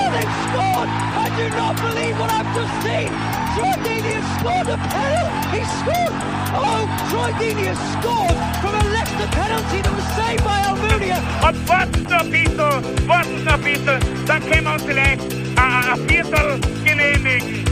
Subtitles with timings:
[0.00, 0.88] Oh, they've scored!
[0.88, 3.10] I do not believe what I've just seen!
[3.52, 5.44] Troy Deeney has scored a penalty!
[5.52, 6.14] He scored!
[6.56, 11.18] Oh, Troy Deeney has scored from a Leicester penalty that was saved by Almunia!
[11.46, 15.22] Und warten noch ein bisschen, warten noch ein bisschen, dann können wir uns vielleicht
[15.56, 17.64] ein, ein Viertel genehmigen.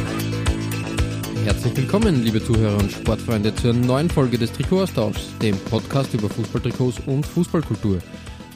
[1.45, 7.01] Herzlich willkommen, liebe Zuhörer und Sportfreunde, zur neuen Folge des Trikotaustauschs, dem Podcast über Fußballtrikots
[7.07, 8.01] und Fußballkultur.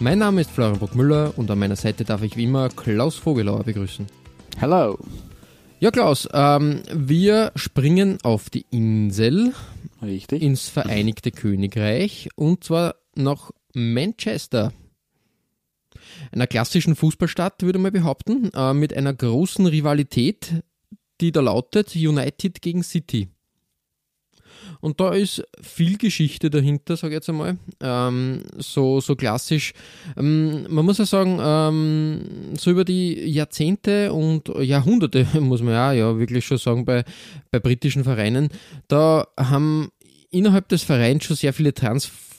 [0.03, 3.63] Mein Name ist Florian Bruckmüller und an meiner Seite darf ich wie immer Klaus Vogelauer
[3.63, 4.05] begrüßen.
[4.59, 4.99] Hello.
[5.79, 9.55] Ja, Klaus, ähm, wir springen auf die Insel
[10.03, 10.43] Richtig.
[10.43, 14.73] ins Vereinigte Königreich und zwar nach Manchester.
[16.33, 20.65] Einer klassischen Fußballstadt, würde man behaupten, äh, mit einer großen Rivalität,
[21.21, 23.29] die da lautet United gegen City.
[24.83, 27.57] Und da ist viel Geschichte dahinter, sage ich jetzt einmal.
[27.81, 29.75] Ähm, so, so klassisch.
[30.17, 35.93] Ähm, man muss ja sagen, ähm, so über die Jahrzehnte und Jahrhunderte, muss man ja,
[35.93, 37.05] ja wirklich schon sagen, bei,
[37.53, 38.49] bei britischen Vereinen,
[38.89, 39.91] da haben
[40.31, 42.32] innerhalb des Vereins schon sehr viele Transformationen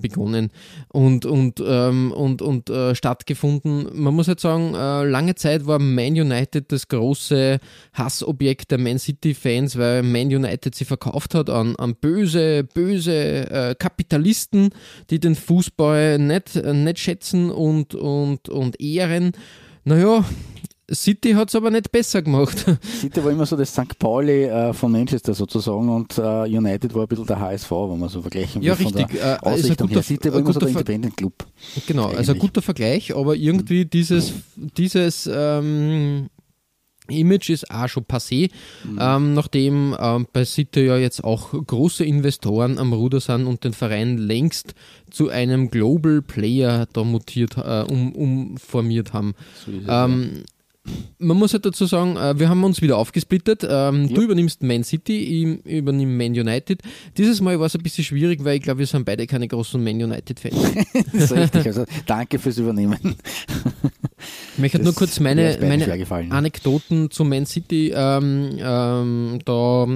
[0.00, 0.50] begonnen
[0.92, 3.88] und, und, ähm, und, und äh, stattgefunden.
[3.92, 7.58] Man muss jetzt sagen, äh, lange Zeit war Man United das große
[7.92, 13.74] Hassobjekt der Man City-Fans, weil Man United sie verkauft hat an, an böse, böse äh,
[13.78, 14.70] Kapitalisten,
[15.10, 19.32] die den Fußball nicht, nicht schätzen und, und, und ehren.
[19.84, 20.24] Naja,
[20.92, 22.64] City hat es aber nicht besser gemacht.
[23.00, 23.98] City war immer so das St.
[23.98, 28.08] Pauli äh, von Manchester sozusagen und äh, United war ein bisschen der HSV, wenn man
[28.10, 28.68] so vergleichen will.
[28.68, 29.06] Ja, von richtig.
[29.08, 30.02] Der Äh, ist ein Ausrichtung guter- her.
[30.04, 31.46] City war ein immer so der Ver- Independent Club.
[31.86, 32.38] Genau, also ein Eigentlich.
[32.40, 36.28] guter Vergleich, aber irgendwie dieses, dieses ähm,
[37.08, 38.50] Image ist auch schon passé,
[38.98, 43.74] ähm, nachdem ähm, bei City ja jetzt auch große Investoren am Ruder sind und den
[43.74, 44.74] Verein längst
[45.10, 49.34] zu einem Global Player da mutiert, äh, um, umformiert haben.
[49.66, 50.44] So ist Ähm,
[51.18, 53.66] man muss halt dazu sagen, äh, wir haben uns wieder aufgesplittet.
[53.68, 55.18] Ähm, Du übernimmst Man City,
[55.64, 56.82] ich übernehme Man United.
[57.16, 59.82] Dieses Mal war es ein bisschen schwierig, weil ich glaube, wir sind beide keine großen
[59.82, 60.54] Man United-Fans.
[61.12, 61.66] das ist richtig.
[61.66, 63.16] Also danke fürs Übernehmen.
[64.54, 65.84] Ich möchte Das nur kurz meine, meine.
[66.30, 69.86] Anekdoten zu Man City ähm, ähm, da,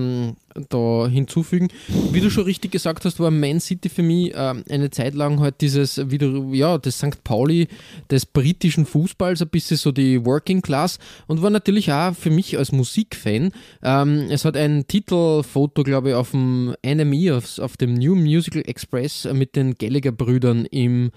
[0.71, 1.69] da hinzufügen.
[2.13, 5.41] Wie du schon richtig gesagt hast, war Man City für mich ähm, eine Zeit lang
[5.41, 7.23] halt dieses, wie du, ja, das St.
[7.25, 7.69] Pauli
[8.11, 12.59] des britischen Fußballs, ein bisschen so die Working Class und war natürlich auch für mich
[12.59, 13.53] als Musikfan.
[13.83, 18.63] Ähm, es hat ein Titelfoto, glaube ich, auf dem NME, auf, auf dem New Musical
[18.67, 21.11] Express äh, mit den Gallagher-Brüdern im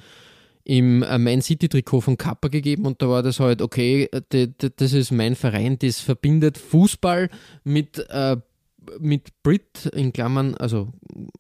[0.64, 4.52] im äh, Man City Trikot von Kappa gegeben und da war das halt, okay, d-
[4.76, 7.30] das ist mein Verein, das verbindet Fußball
[7.64, 8.38] mit, äh,
[9.00, 10.90] mit Brit in Klammern, also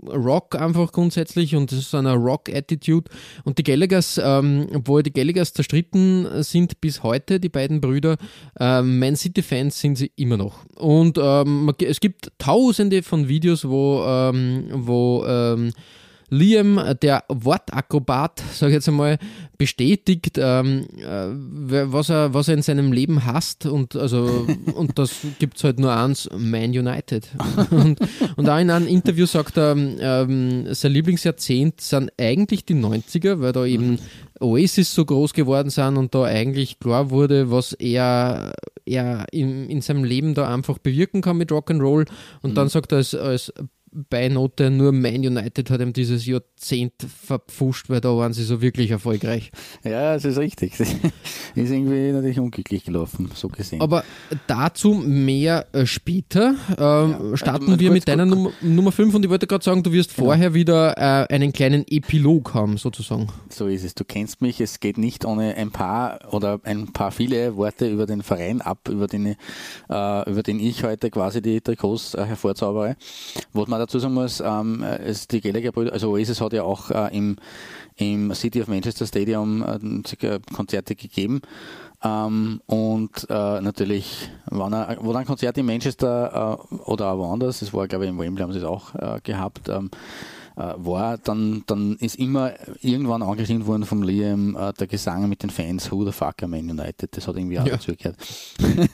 [0.05, 3.09] Rock einfach grundsätzlich und das ist so eine Rock-Attitude.
[3.43, 8.17] Und die Gallaghers, ähm, obwohl die Gallaghers zerstritten sind bis heute, die beiden Brüder,
[8.59, 10.65] ähm, Man City-Fans sind sie immer noch.
[10.75, 15.71] Und ähm, es gibt tausende von Videos, wo, ähm, wo ähm,
[16.33, 19.17] Liam, der Wortakrobat, sage ich jetzt einmal,
[19.57, 23.65] bestätigt, ähm, äh, was, er, was er in seinem Leben hasst.
[23.65, 27.27] Und, also, und das gibt es halt nur eins, Man United.
[27.69, 27.99] Und,
[28.37, 33.51] und auch in einem Interview sagt er, ähm, sein Lieblingsjahrzehnt sind eigentlich die 90er, weil
[33.51, 33.99] da eben
[34.39, 38.53] Oasis so groß geworden sind und da eigentlich klar wurde, was er,
[38.85, 42.07] er in, in seinem Leben da einfach bewirken kann mit Rock'n'Roll.
[42.41, 43.53] Und dann sagt er als, als
[43.93, 46.93] Beinote, nur Man United hat ihm dieses Jahrzehnt
[47.25, 49.51] verpfuscht, weil da waren sie so wirklich erfolgreich.
[49.83, 50.79] Ja, das ist richtig.
[50.79, 50.91] ist
[51.55, 53.81] irgendwie natürlich unglücklich gelaufen, so gesehen.
[53.81, 54.03] Aber
[54.47, 56.55] dazu mehr äh, später.
[56.77, 59.83] Ähm, starten also wir mit deiner kurz- Nummer, Nummer 5 und ich wollte gerade sagen,
[59.83, 60.27] du wirst Genau.
[60.27, 63.27] vorher wieder äh, einen kleinen Epilog haben, sozusagen.
[63.49, 63.93] So ist es.
[63.95, 64.61] Du kennst mich.
[64.61, 68.87] Es geht nicht ohne ein paar oder ein paar viele Worte über den Verein ab,
[68.89, 69.37] über den, ich-
[69.89, 72.95] äh, über den ich heute quasi die Trikots äh, hervorzaubere.
[73.53, 77.15] Was man dazu sagen muss, ähm, es, die Gallagher-Brüder, also Oasis hat ja auch äh,
[77.15, 77.35] im,
[77.97, 81.41] im City of Manchester Stadium äh, Konzerte gegeben.
[82.03, 87.61] Ähm, und äh, natürlich, wenn er, wo dann Konzerte in Manchester äh, oder auch woanders,
[87.61, 89.91] es war glaube ich in Wembley haben sie es auch äh, gehabt, ähm,
[90.57, 95.43] äh, war, dann, dann ist immer irgendwann angestimmt worden vom Liam äh, der Gesang mit
[95.43, 97.73] den Fans, Who the fuck are Man United, das hat irgendwie auch Ja.
[97.75, 98.17] dazugehört.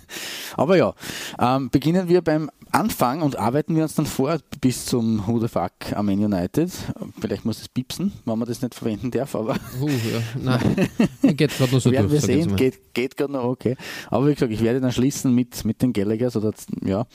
[0.57, 0.93] Aber ja,
[1.39, 5.47] ähm, beginnen wir beim, Anfang und arbeiten wir uns dann vor bis zum Who the
[5.47, 6.71] Fuck Amen United.
[7.19, 9.55] Vielleicht muss es piepsen, wenn man das nicht verwenden darf, aber.
[9.81, 10.21] Uh, ja.
[10.41, 10.89] Nein,
[11.35, 12.21] geht gerade noch so werden durch.
[12.27, 13.75] wir sehen, geht, geht gerade noch okay.
[14.09, 16.53] Aber wie gesagt, ich werde dann schließen mit, mit den Gallaghers oder
[16.83, 17.05] ja.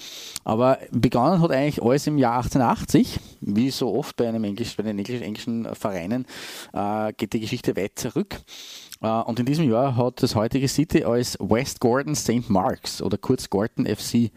[0.44, 4.82] Aber begonnen hat eigentlich alles im Jahr 1880, wie so oft bei einem Englisch, bei
[4.82, 6.26] den englischen Vereinen,
[6.72, 8.40] äh, geht die Geschichte weit zurück.
[9.02, 12.48] Äh, und in diesem Jahr hat das heutige City als West Gordon St.
[12.48, 14.30] Marks oder kurz Gordon FC äh,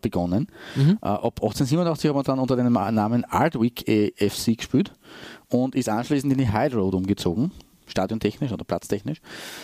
[0.00, 0.48] begonnen.
[0.74, 0.98] Mhm.
[1.00, 3.80] Äh, ab 1887 hat man dann unter dem Namen Ardwick
[4.18, 4.92] FC gespielt
[5.48, 7.52] und ist anschließend in die Hyde Road umgezogen
[7.86, 9.20] stadiontechnisch oder platztechnisch.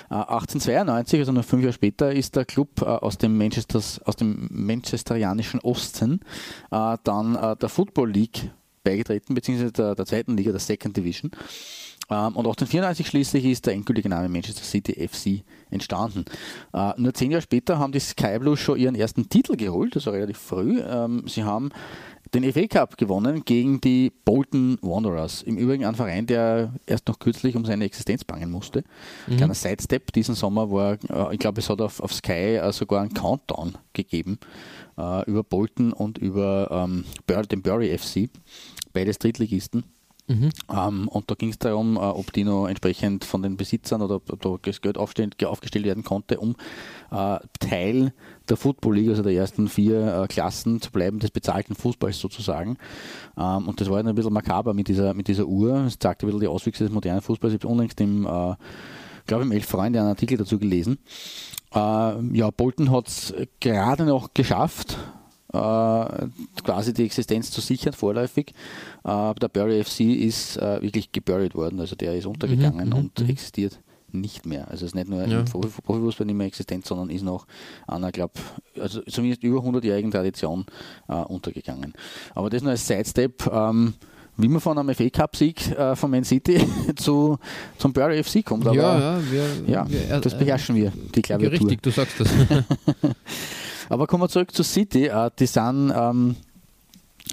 [0.09, 5.61] 1892, also noch fünf Jahre später, ist der Club aus dem, Manchesters, aus dem manchesterianischen
[5.61, 6.19] Osten
[6.71, 8.51] dann der Football League
[8.83, 11.31] beigetreten, beziehungsweise der, der zweiten Liga, der Second Division.
[12.09, 16.25] Ähm, und 1894 schließlich ist der endgültige Name Manchester City FC entstanden.
[16.73, 20.07] Äh, nur zehn Jahre später haben die Sky Blues schon ihren ersten Titel geholt, das
[20.07, 20.81] war relativ früh.
[20.81, 21.71] Ähm, sie haben
[22.35, 25.43] den FA Cup gewonnen gegen die Bolton Wanderers.
[25.43, 28.83] Im Übrigen ein Verein, der erst noch kürzlich um seine Existenz bangen musste.
[29.27, 29.37] Mhm.
[29.37, 33.03] Kleiner Sidestep diesen Sommer war, äh, ich glaube, es hat auf, auf Sky äh, sogar
[33.03, 34.39] einen Countdown gegeben
[35.27, 37.05] über Bolton und über ähm,
[37.51, 38.31] den Bury FC,
[38.95, 39.85] beides Drittligisten.
[40.29, 40.51] Mhm.
[40.71, 44.17] Ähm, und da ging es darum, äh, ob die noch entsprechend von den Besitzern oder
[44.17, 46.57] ob da das Geld aufgestellt werden konnte, um
[47.13, 48.13] äh, Teil
[48.49, 52.77] der Football League, also der ersten vier äh, Klassen zu bleiben, des bezahlten Fußballs sozusagen.
[53.39, 55.85] Ähm, und das war ein bisschen makaber mit dieser, mit dieser Uhr.
[55.87, 57.55] Es zeigte ein bisschen die Auswüchse des modernen Fußballs.
[57.55, 58.55] Ich habe unlängst im, äh,
[59.27, 60.99] glaube im Elf Freunde einen Artikel dazu gelesen.
[61.73, 64.99] Äh, ja, Bolton hat es gerade noch geschafft,
[65.57, 68.53] quasi die Existenz zu sichern, vorläufig.
[69.05, 72.99] Äh, der Bury FC ist äh, wirklich geburied worden, also der ist untergegangen mhm, mhm
[72.99, 73.29] und mhm.
[73.29, 73.81] existiert
[74.13, 74.69] nicht mehr.
[74.71, 75.41] Also es ist nicht nur ja.
[75.41, 77.47] im Profifußball nicht mehr existent, sondern ist noch
[77.87, 78.35] einer, glaube
[78.81, 80.65] also zumindest über 100-jährigen Tradition
[81.09, 81.93] äh, untergegangen.
[82.35, 83.47] Aber das nur als Sidestep.
[83.53, 83.95] Ähm,
[84.39, 86.61] wie man von einem FA Cup-Sieg äh, von Man City
[86.97, 87.39] zu,
[87.79, 88.67] zum Bury FC kommt.
[88.67, 91.61] Aber, ja, ja, wir, ja wir, das beherrschen wir, die Klaviatur.
[91.61, 92.29] Richtig, du sagst das.
[93.89, 95.07] Aber kommen wir zurück zu City.
[95.07, 96.37] Äh, die sind ähm,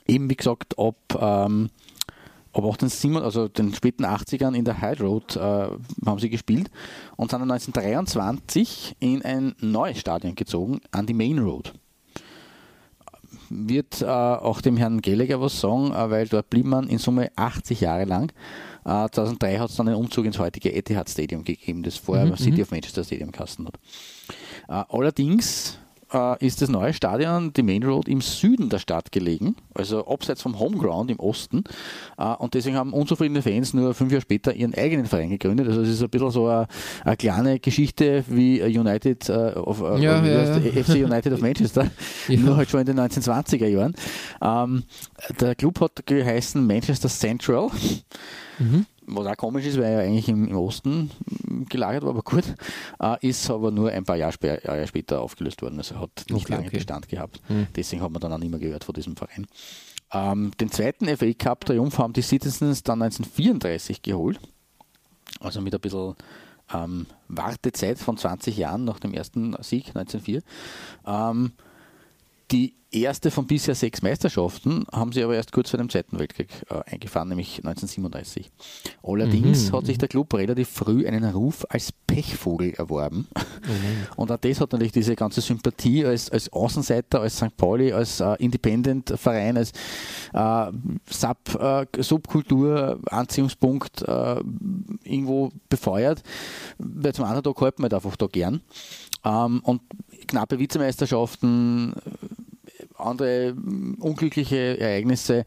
[0.08, 1.70] eben, wie gesagt, ab, ähm,
[2.54, 6.70] ab 1807, also den späten 80ern in der High Road äh, haben sie gespielt
[7.16, 11.74] und sind dann 1923 in ein neues Stadion gezogen, an die Main Road.
[13.50, 17.32] Wird äh, auch dem Herrn Gallagher was sagen, äh, weil dort blieb man in Summe
[17.36, 18.32] 80 Jahre lang.
[18.86, 22.58] 2003 hat es dann einen Umzug ins heutige Etihad Stadium gegeben, das vorher mhm, City
[22.58, 22.64] mhm.
[22.64, 23.80] of Manchester Stadium kasten hat.
[24.68, 25.78] Äh, allerdings
[26.14, 30.42] äh, ist das neue Stadion, die Main Road, im Süden der Stadt gelegen, also abseits
[30.42, 31.64] vom Homeground im Osten.
[32.18, 35.68] Äh, und deswegen haben unzufriedene Fans nur fünf Jahre später ihren eigenen Verein gegründet.
[35.68, 36.68] Also es ist ein bisschen so eine,
[37.04, 40.84] eine kleine Geschichte wie United äh, of, äh, ja, ja, ja.
[40.84, 41.90] FC United of Manchester,
[42.30, 43.96] nur halt schon in den 1920er Jahren.
[44.42, 44.84] Ähm,
[45.40, 47.70] der Club hat geheißen Manchester Central.
[48.60, 48.86] Mhm.
[49.06, 51.12] Was auch komisch ist, weil er eigentlich im, im Osten
[51.70, 52.44] gelagert war, aber gut,
[53.00, 55.78] äh, ist aber nur ein paar Jahre, sp Jahre, später aufgelöst worden.
[55.78, 56.78] Also hat nicht okay, lange okay.
[56.78, 57.42] Bestand gehabt.
[57.50, 57.68] Mhm.
[57.76, 59.48] Deswegen hat man dann auch nicht mehr gehört von diesem Verein.
[60.12, 64.40] Ähm, den zweiten FA Cup Triumph haben die Citizens dann 1934 geholt.
[65.40, 66.16] Also mit ein bisschen
[66.74, 70.42] ähm, Wartezeit von 20 Jahren nach dem ersten Sieg 1904.
[71.06, 71.52] Ähm,
[72.52, 76.50] die erste von bisher sechs Meisterschaften haben sie aber erst kurz vor dem Zweiten Weltkrieg
[76.70, 78.52] äh, eingefahren, nämlich 1937.
[79.04, 79.78] Allerdings mhm.
[79.78, 83.28] hat sich der Club relativ früh einen Ruf als Pechvogel erworben.
[83.36, 84.08] Mhm.
[84.16, 87.56] Und auch das hat natürlich diese ganze Sympathie als, als Außenseiter, als St.
[87.58, 89.72] Pauli, als äh, Independent-Verein, als
[90.34, 90.72] äh,
[91.10, 94.42] Sub, äh, Subkultur, Anziehungspunkt äh,
[95.04, 96.24] irgendwo befeuert.
[96.78, 98.62] Weil zum anderen Tag halten wir einfach da gern.
[99.26, 99.82] Ähm, und
[100.28, 101.94] knappe Vizemeisterschaften,
[103.06, 105.46] andere mm, unglückliche Ereignisse.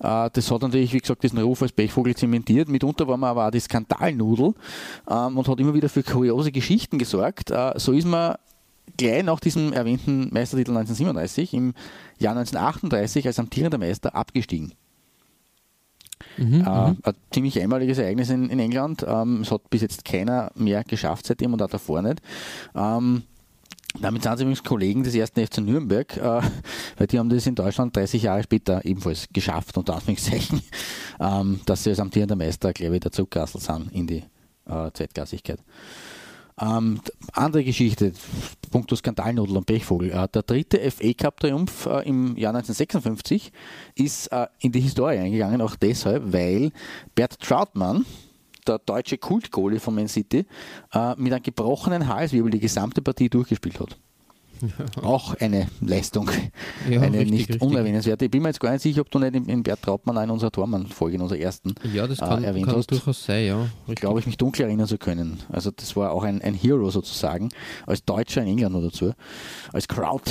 [0.00, 2.68] Äh, das hat natürlich, wie gesagt, diesen Ruf als Pechvogel zementiert.
[2.68, 4.54] Mitunter war man aber auch die Skandalnudel
[5.10, 7.50] ähm, und hat immer wieder für kuriose Geschichten gesorgt.
[7.50, 8.36] Äh, so ist man
[8.96, 11.74] gleich nach diesem erwähnten Meistertitel 1937 im
[12.18, 14.74] Jahr 1938 als amtierender Meister abgestiegen.
[16.36, 16.98] Mhm, äh, mhm.
[17.02, 19.04] ein ziemlich einmaliges Ereignis in, in England.
[19.06, 22.20] Ähm, es hat bis jetzt keiner mehr geschafft seitdem und auch davor nicht.
[22.74, 23.22] Ähm,
[23.98, 26.40] damit sind sie übrigens Kollegen des ersten FC Nürnberg, äh,
[26.96, 30.62] weil die haben das in Deutschland 30 Jahre später ebenfalls geschafft, unter Anführungszeichen,
[31.20, 34.22] ähm, dass sie als amtierender Meister, glaube ich, dazu gerasselt sind in die
[34.66, 35.60] äh, Zeitklassigkeit.
[36.60, 37.00] Ähm,
[37.32, 38.12] andere Geschichte,
[38.70, 40.10] punkto Skandalnudel und Pechvogel.
[40.10, 43.50] Äh, der dritte FA Cup Triumph äh, im Jahr 1956
[43.94, 46.70] ist äh, in die Historie eingegangen, auch deshalb, weil
[47.14, 48.04] Bert Trautmann,
[48.70, 50.46] der deutsche Kultgoalie von Man City,
[50.92, 53.98] äh, mit einem gebrochenen Halswirbel die gesamte Partie durchgespielt hat.
[55.02, 56.28] Auch eine Leistung,
[56.88, 57.62] Ja, eine richtig, nicht richtig.
[57.62, 58.26] unerwähnenswerte.
[58.26, 60.50] Ich bin mir jetzt gar nicht sicher, ob du nicht in, Bert Trautmann in unserer
[60.52, 62.90] Tormann-Folge, in unserer ersten, Ja, das äh, kann, erwähnt kann hast.
[62.90, 63.66] durchaus sein, ja.
[63.94, 65.38] Glaube ich, mich dunkel erinnern zu können.
[65.48, 67.48] Also das war auch ein, ein Hero sozusagen,
[67.86, 69.14] als Deutscher in England nur dazu,
[69.72, 70.30] als Crowd.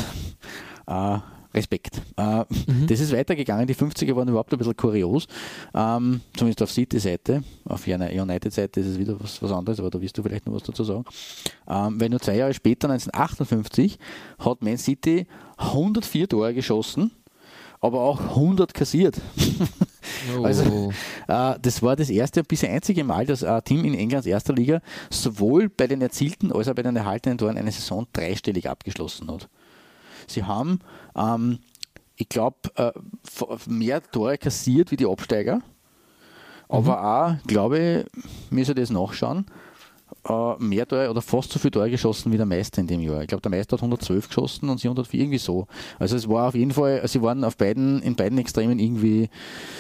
[0.86, 1.18] Äh,
[1.54, 2.02] Respekt.
[2.18, 2.46] Äh,
[2.88, 3.68] Das ist weitergegangen.
[3.68, 5.28] Die 50er waren überhaupt ein bisschen kurios.
[5.74, 7.44] Ähm, zumindest auf City-Seite.
[7.66, 10.64] Auf United-Seite ist es wieder was, was anderes, aber da wirst du vielleicht noch was
[10.64, 11.06] dazu sagen.
[11.68, 13.98] Ähm, weil nur zwei Jahre später, 1958,
[14.40, 15.28] hat Man City
[15.58, 17.12] 104 Tore geschossen,
[17.82, 19.20] aber auch 100 kassiert.
[20.38, 20.44] Oh.
[20.44, 20.92] Also,
[21.28, 24.54] äh, das war das erste und bisher einzige Mal, dass ein Team in Englands erster
[24.54, 29.32] Liga sowohl bei den erzielten als auch bei den erhaltenen Toren eine Saison dreistellig abgeschlossen
[29.32, 29.48] hat.
[30.30, 30.80] Sie haben,
[31.16, 31.60] ähm,
[32.16, 32.92] ich glaube, äh,
[33.68, 35.62] mehr Tore kassiert wie die Absteiger,
[36.68, 39.46] aber auch, glaube ich, müssen das nachschauen,
[40.30, 43.22] äh, mehr Tore oder fast so viele Tore geschossen wie der Meister in dem Jahr.
[43.22, 45.68] Ich glaube, der Meister hat 112 geschossen und sie 104, irgendwie so.
[45.98, 49.30] Also es war auf jeden Fall, sie waren auf beiden, in beiden Extremen irgendwie,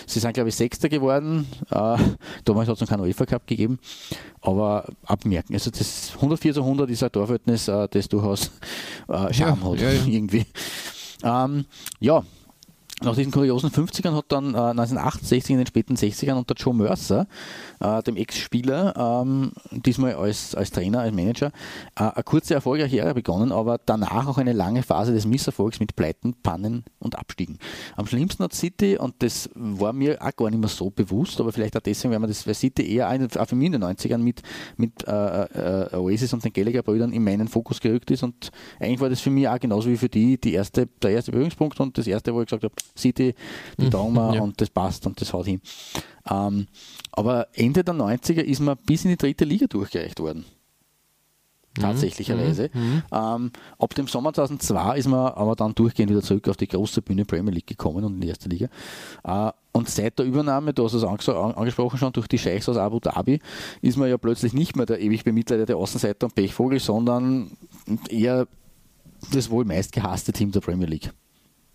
[0.05, 1.47] sie sind glaube ich Sechster geworden.
[1.69, 1.97] Äh,
[2.45, 3.79] damals hat es noch keinen UEFA Cup gegeben.
[4.41, 8.51] Aber abmerken, also das 104 zu 100 ist ein Torverhältnis, äh, das durchaus
[9.07, 10.01] äh, Charme Ja, hat, ja, ja.
[10.07, 10.45] irgendwie.
[11.23, 11.65] Ähm,
[11.99, 12.23] ja,
[13.03, 17.27] nach diesen kuriosen 50ern hat dann äh, 1968 in den späten 60ern unter Joe Mercer,
[17.79, 21.47] äh, dem Ex-Spieler, ähm, diesmal als, als Trainer, als Manager,
[21.95, 25.95] äh, eine kurze erfolgreiche Ära begonnen, aber danach auch eine lange Phase des Misserfolgs mit
[25.95, 27.57] Pleiten, Pannen und Abstiegen.
[27.95, 31.51] Am schlimmsten hat City, und das war mir auch gar nicht mehr so bewusst, aber
[31.51, 33.83] vielleicht auch deswegen, weil man das, weil City eher ein- auch für mich in den
[33.83, 34.41] 90ern mit,
[34.77, 35.11] mit äh,
[35.91, 39.29] äh, Oasis und den Gallagher-Brüdern in meinen Fokus gerückt ist und eigentlich war das für
[39.29, 42.41] mich auch genauso wie für die, die erste, der erste Berührungspunkt und das erste, wo
[42.41, 43.33] ich gesagt habe, City,
[43.77, 44.41] die taugen wir ja.
[44.41, 45.61] und das passt und das haut hin.
[46.29, 46.67] Ähm,
[47.11, 50.45] aber Ende der 90er ist man bis in die dritte Liga durchgereicht worden.
[51.79, 52.69] Tatsächlicherweise.
[53.11, 57.01] Ähm, ab dem Sommer 2002 ist man aber dann durchgehend wieder zurück auf die große
[57.01, 58.67] Bühne Premier League gekommen und in die erste Liga.
[59.23, 62.67] Äh, und seit der Übernahme, du hast es anges- an- angesprochen schon, durch die Scheichs
[62.67, 63.39] aus Abu Dhabi,
[63.81, 67.51] ist man ja plötzlich nicht mehr der ewig bemitleidete Außenseiter und Pechvogel, sondern
[68.09, 68.47] eher
[69.31, 71.11] das wohl meistgehasste Team der Premier League.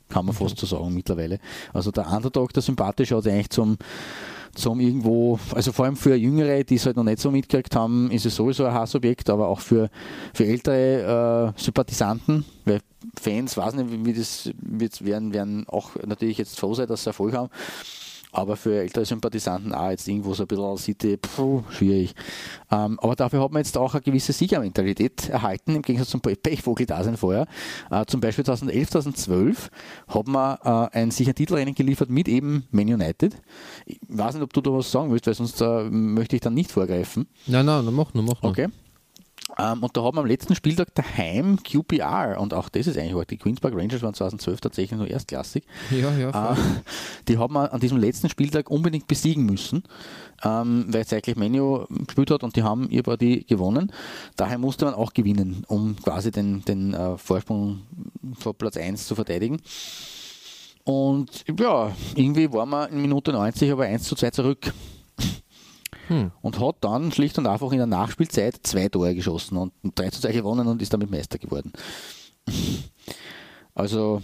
[0.09, 1.39] Kann man fast so sagen mittlerweile.
[1.73, 3.79] Also der Underdog, der sympathische, hat eigentlich zum,
[4.55, 8.11] zum irgendwo, also vor allem für Jüngere, die es halt noch nicht so mitgekriegt haben,
[8.11, 9.91] ist es sowieso ein Hassobjekt, aber auch für,
[10.33, 12.81] für ältere äh, Sympathisanten, weil
[13.21, 17.05] Fans, weiß nicht, wie wie das wird, werden, werden auch natürlich jetzt froh sein, dass
[17.05, 17.51] sie Erfolg haben.
[18.35, 22.15] Aber für ältere Sympathisanten auch jetzt irgendwo so ein bisschen City, puh, schwierig.
[22.71, 27.17] Ähm, aber dafür hat man jetzt auch eine gewisse Siegermentalität erhalten, im Gegensatz zum Pechvogel-Dasein
[27.17, 27.47] vorher.
[27.91, 29.71] Äh, zum Beispiel 2011, 2012
[30.09, 33.37] hat man äh, ein sicher Titelrennen geliefert mit eben Man United.
[33.87, 36.55] Ich weiß nicht, ob du da was sagen willst, weil sonst äh, möchte ich dann
[36.55, 37.27] nicht vorgreifen.
[37.47, 38.51] Nein, nein, dann mach nur, mach nur.
[38.51, 38.69] Okay.
[39.59, 43.15] Ähm, und da haben wir am letzten Spieltag daheim QPR und auch das ist eigentlich
[43.15, 43.35] heute.
[43.35, 45.65] Die Queens Park Rangers waren 2012 tatsächlich nur erstklassig.
[45.91, 46.53] Ja, ja.
[46.53, 46.57] Äh,
[47.29, 49.85] die haben wir an diesem letzten Spieltag unbedingt besiegen müssen,
[50.45, 53.93] ähm, weil zeitgleich Menu gespielt hat und die haben ihr Partie gewonnen.
[54.37, 57.83] Daher musste man auch gewinnen, um quasi den, den äh, Vorsprung
[58.39, 59.61] vor Platz 1 zu verteidigen.
[60.85, 64.73] Und ja, irgendwie waren wir in Minute 90 aber 1 zu 2 zurück.
[66.43, 70.21] Und hat dann schlicht und einfach in der Nachspielzeit zwei Tore geschossen und 3 zu
[70.21, 71.73] 2 gewonnen und ist damit Meister geworden.
[73.77, 74.23] Also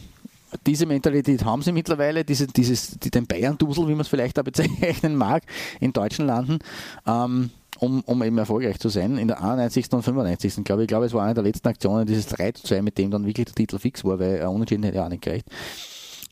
[0.67, 4.45] diese Mentalität haben sie mittlerweile, diese, dieses, die, den Bayern-Dusel, wie man es vielleicht auch
[4.45, 5.43] bezeichnen mag,
[5.81, 6.59] in deutschen Landen,
[7.07, 9.17] ähm, um, um eben erfolgreich zu sein.
[9.17, 9.93] In der 91.
[9.93, 10.65] und 95.
[10.65, 13.11] glaube ich, glaube, es war eine der letzten Aktionen, dieses 3 zu 2, mit dem
[13.11, 15.47] dann wirklich der Titel fix war, weil äh, Unentschieden hätte ja auch nicht gereicht.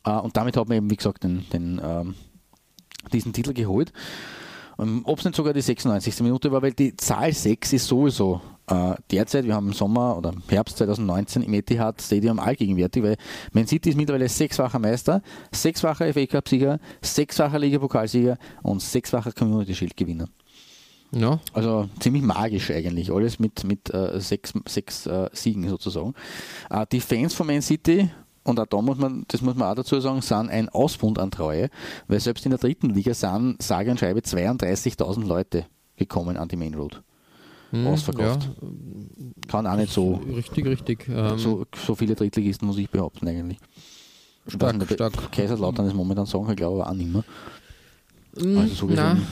[0.05, 2.15] Äh, und damit hat man eben, wie gesagt, den, den, ähm,
[3.11, 3.91] diesen Titel geholt.
[4.79, 6.21] Ähm, Ob es nicht sogar die 96.
[6.21, 10.31] Minute war, weil die Zahl 6 ist sowieso äh, derzeit, wir haben im Sommer oder
[10.31, 13.17] im Herbst 2019 im Etihad Stadium allgegenwärtig, weil
[13.51, 15.21] Man City ist mittlerweile sechsfacher Meister,
[15.51, 20.27] sechsfacher FA Cup-Sieger, sechsfacher Liga-Pokalsieger und sechsfacher Community Shield-Gewinner.
[21.11, 26.13] Ja, Also ziemlich magisch eigentlich, alles mit, mit äh, sechs, sechs äh, Siegen sozusagen.
[26.69, 28.09] Äh, die Fans von Man City,
[28.49, 31.31] und auch da muss man, das muss man auch dazu sagen, sind ein Ausbund an
[31.31, 31.69] Treue,
[32.07, 35.65] weil selbst in der dritten Liga sind sage und schreibe 32.000 Leute
[35.95, 37.01] gekommen an die Main Road.
[37.71, 38.49] hm, Ausverkauft.
[39.47, 41.07] Kann auch nicht so, Ja, richtig, richtig.
[41.09, 43.57] Ähm, so, so viele Drittligisten, muss ich behaupten eigentlich.
[44.45, 45.31] Ich stark, nicht, stark.
[45.31, 47.23] Kaiserslautern ist momentan sagen, ich glaube aber auch nicht mehr.
[48.37, 49.27] Mm, Also so gesehen-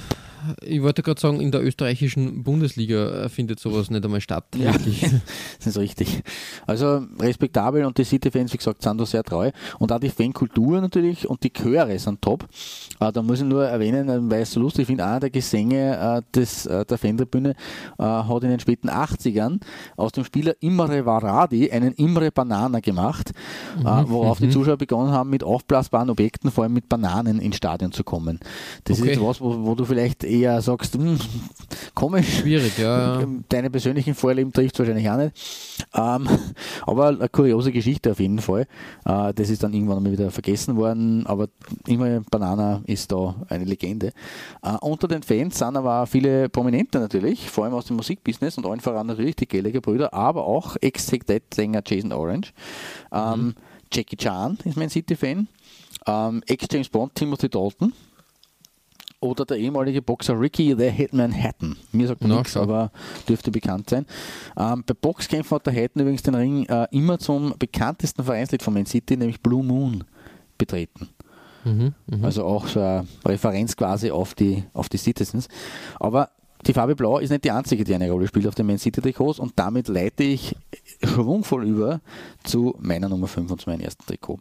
[0.63, 4.45] ich wollte gerade sagen, in der österreichischen Bundesliga äh, findet sowas nicht einmal statt.
[4.57, 4.71] Ja,
[5.57, 6.23] das ist richtig.
[6.65, 9.51] Also respektabel und die City-Fans, wie gesagt, sind da sehr treu.
[9.79, 12.47] Und auch die Fankultur natürlich und die Chöre sind top.
[12.99, 15.97] Äh, da muss ich nur erwähnen, weil ich es so lustig finde, einer der Gesänge
[16.17, 17.51] äh, des, äh, der Fantribüne
[17.97, 19.59] äh, hat in den späten 80ern
[19.95, 23.31] aus dem Spieler Imre Varadi einen Imre Banana gemacht,
[23.79, 27.91] äh, worauf die Zuschauer begonnen haben, mit aufblasbaren Objekten, vor allem mit Bananen ins Stadion
[27.91, 28.39] zu kommen.
[28.83, 29.11] Das Okay.
[29.13, 31.17] ist was, wo, wo du vielleicht eher sagst, hm,
[31.93, 32.39] komisch.
[32.39, 33.23] Schwierig, ja.
[33.49, 35.85] Deine persönlichen Vorlieben trifft es wahrscheinlich auch nicht.
[35.93, 36.27] Ähm,
[36.85, 38.67] aber eine kuriose Geschichte auf jeden Fall.
[39.05, 41.47] Äh, das ist dann irgendwann mal wieder vergessen worden, aber
[41.87, 44.13] immer Banana ist da eine Legende.
[44.63, 48.65] Äh, unter den Fans sind aber viele Prominente natürlich, vor allem aus dem Musikbusiness und
[48.65, 52.53] allen voran natürlich die Gallagher Brüder, aber auch Ex-Sänger Jason Orange.
[53.11, 53.55] Ähm,
[53.91, 55.47] Jackie Chan ist mein City-Fan.
[56.05, 57.93] Ähm, Ex-James Bond Timothy Dalton.
[59.19, 61.75] Oder der ehemalige Boxer Ricky the Hitman Hatton.
[61.91, 62.91] Mir sagt Na, nichts, aber
[63.27, 64.05] dürfte bekannt sein.
[64.55, 68.75] Ähm, bei Boxkämpfen hat der Hatton übrigens den Ring äh, immer zum bekanntesten Vereinslied von
[68.75, 70.03] Man City, nämlich Blue Moon,
[70.57, 71.09] betreten.
[71.63, 72.25] Mhm, mhm.
[72.25, 75.47] Also auch so eine Referenz quasi auf die, auf die Citizens.
[75.99, 76.29] Aber
[76.65, 79.01] die Farbe Blau ist nicht die einzige, die eine Rolle spielt auf den Man City
[79.01, 80.55] Trikots und damit leite ich
[81.03, 82.01] schwungvoll über
[82.43, 84.39] zu meiner Nummer 5 und zu meinem ersten Trikot.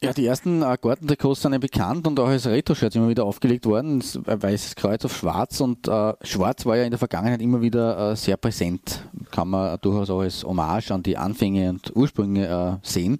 [0.00, 3.66] Ja, die ersten äh, Gartentrikots sind ja bekannt und auch als Retro-Shirts immer wieder aufgelegt
[3.66, 4.00] worden.
[4.00, 8.16] Weißes Kreuz auf schwarz und äh, schwarz war ja in der Vergangenheit immer wieder äh,
[8.16, 9.02] sehr präsent.
[9.32, 13.18] Kann man durchaus auch als Hommage an die Anfänge und Ursprünge äh, sehen.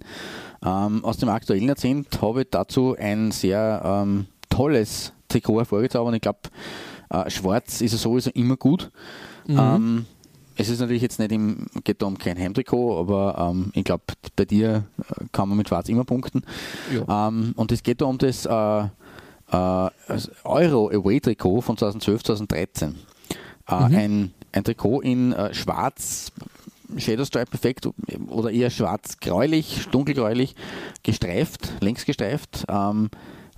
[0.65, 6.15] Ähm, aus dem aktuellen Jahrzehnt habe ich dazu ein sehr ähm, tolles Trikot hervorgezaubert.
[6.15, 6.39] Ich glaube,
[7.09, 8.89] äh, schwarz ist ja sowieso immer gut.
[9.49, 10.05] Ähm,
[10.59, 11.67] es ist natürlich jetzt nicht im,
[12.03, 14.03] um kein Heimtrikot, aber ähm, ich glaube,
[14.35, 16.43] bei dir äh, kann man mit Schwarz immer punkten.
[16.93, 17.29] Ja.
[17.29, 18.87] Ähm, und es geht da um das äh, äh,
[20.07, 22.95] das Euro Away Trikot von 2012, 2013.
[23.67, 26.33] Äh, ein, ein Trikot in äh, Schwarz,
[26.97, 27.87] Shadow Stripe Effekt
[28.27, 30.55] oder eher schwarz-gräulich, dunkelgräulich,
[31.03, 33.09] gestreift, längs gestreift, ähm,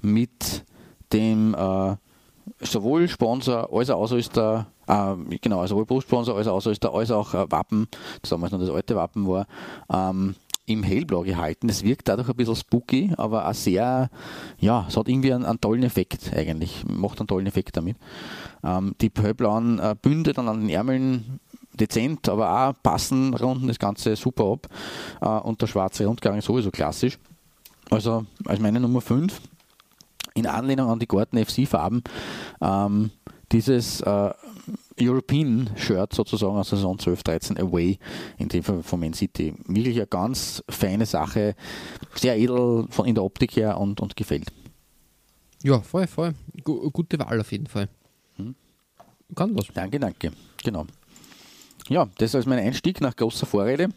[0.01, 0.65] mit
[1.13, 1.95] dem äh,
[2.59, 7.49] sowohl Sponsor als auch Ausrüster, äh, genau, sowohl Brustsponsor als auch Ausrüster, als auch äh,
[7.49, 7.87] Wappen,
[8.21, 9.47] das damals noch das alte Wappen war,
[9.91, 11.69] ähm, im Hellblau gehalten.
[11.69, 14.09] Es wirkt dadurch ein bisschen spooky, aber auch sehr,
[14.59, 17.97] ja, es hat irgendwie einen, einen tollen Effekt eigentlich, macht einen tollen Effekt damit.
[18.63, 21.39] Ähm, die hellblauen äh, Bünde dann an den Ärmeln
[21.73, 24.67] dezent, aber auch passen, runden das Ganze super ab
[25.21, 27.17] äh, und der schwarze Rundgang ist sowieso klassisch.
[27.89, 29.41] Also als meine Nummer 5
[30.33, 32.03] in Anlehnung an die Garten FC-Farben
[32.61, 33.11] ähm,
[33.51, 34.31] dieses äh,
[34.99, 37.97] European Shirt sozusagen aus der Saison 12-13 Away,
[38.37, 39.53] in dem Fall von Man City.
[39.67, 41.55] Wirklich eine ganz feine Sache,
[42.15, 44.51] sehr edel von in der Optik her und, und gefällt.
[45.63, 46.33] ja, voll, voll.
[46.63, 47.89] Gu gute Wahl auf jeden Fall.
[48.35, 48.55] Hm.
[49.35, 49.67] Kann was.
[49.73, 50.31] Danke, danke.
[50.63, 50.85] Genau.
[51.89, 53.89] Ja, das ist mein Einstieg nach großer Vorrede.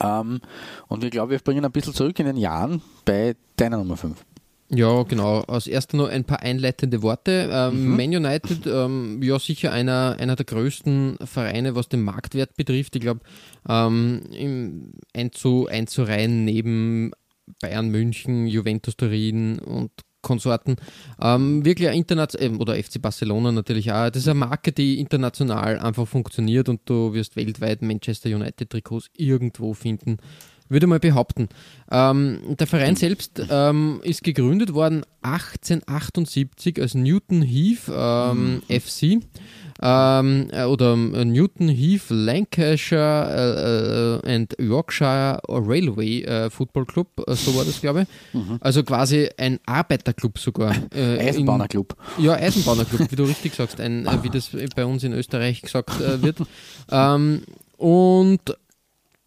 [0.00, 0.40] Ähm,
[0.88, 4.24] und ich glaube, wir springen ein bisschen zurück in den Jahren bei deiner Nummer 5.
[4.68, 5.40] Ja, genau.
[5.42, 7.48] Als erster noch ein paar einleitende Worte.
[7.52, 7.96] Ähm, Mhm.
[7.96, 12.96] Man United, ähm, ja sicher einer, einer der größten Vereine, was den Marktwert betrifft.
[12.96, 13.20] Ich glaube,
[13.68, 17.12] ähm, einzu, einzureihen neben
[17.60, 19.90] Bayern München, Juventus Turin und
[20.22, 20.74] Konsorten.
[21.22, 24.10] Ähm, wirklich ein international, oder FC Barcelona natürlich auch.
[24.10, 29.08] Das ist eine Marke, die international einfach funktioniert und du wirst weltweit Manchester United Trikots
[29.16, 30.16] irgendwo finden.
[30.68, 31.48] Würde mal behaupten.
[31.90, 39.18] Ähm, der Verein selbst ähm, ist gegründet worden 1878 als Newton Heath ähm, FC
[39.82, 47.08] ähm, äh, oder äh, Newton Heath Lancashire äh, äh, and Yorkshire Railway äh, Football Club,
[47.26, 48.40] äh, so war das glaube ich.
[48.60, 50.74] Also quasi ein Arbeiterclub sogar.
[50.94, 51.96] In- Eisenbahnerclub.
[52.18, 56.38] ja, Eisenbahnerclub, wie du richtig sagst, ein, wie das bei uns in Österreich gesagt wird.
[56.90, 57.42] Ähm,
[57.76, 58.40] und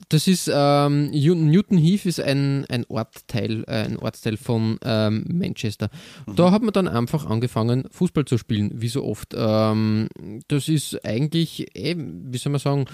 [0.10, 5.89] das ist ähm, Newton Heath ist ein, ein Ortteil, äh, ein Ortsteil von ähm, Manchester.
[6.36, 9.36] Da hat man dann einfach angefangen, Fußball zu spielen, wie so oft.
[9.38, 10.10] Ähm,
[10.48, 12.86] das ist eigentlich, eh, wie soll man sagen,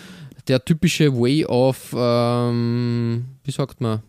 [0.47, 4.01] der typische Way of, ähm, wie sagt man?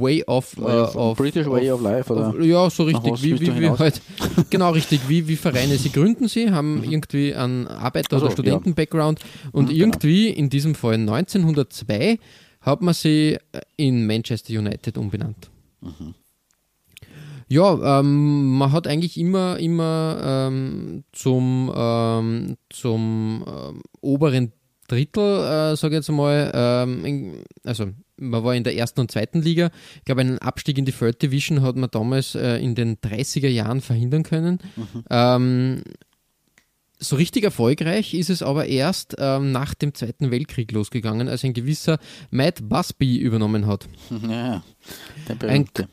[0.00, 2.38] Way of, Way of- äh, of British way of life, oder?
[2.42, 4.00] Ja, so richtig, wie, wie, wie halt,
[4.50, 9.20] genau richtig, wie, wie Vereine sie gründen sie, haben irgendwie einen Arbeiter- Also, oder Studenten-Background
[9.52, 9.78] und Mhm, genau.
[9.84, 12.18] irgendwie in diesem Fall 1902
[12.60, 15.50] hat man sie äh, in Manchester United umbenannt.
[15.80, 16.14] Mhm.
[17.48, 24.52] Ja, ähm, man hat eigentlich immer, immer ähm, zum, ähm, zum ähm, oberen
[24.88, 25.22] Drittel,
[25.72, 27.86] äh, sage ich jetzt mal, ähm, in, also
[28.18, 29.70] man war in der ersten und zweiten Liga.
[29.98, 33.48] Ich glaube, einen Abstieg in die Third Division hat man damals äh, in den 30er
[33.48, 34.58] Jahren verhindern können.
[35.10, 35.82] Ähm,
[36.98, 41.52] so richtig erfolgreich ist es aber erst ähm, nach dem Zweiten Weltkrieg losgegangen, als ein
[41.52, 41.98] gewisser
[42.30, 43.86] Matt Busby übernommen hat.
[44.22, 44.62] Ja,
[45.28, 45.88] der Ein, berühmte.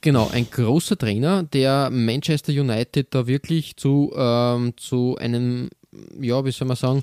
[0.00, 5.70] genau, ein großer Trainer, der Manchester United da wirklich zu, ähm, zu einem,
[6.20, 7.02] ja, wie soll man sagen,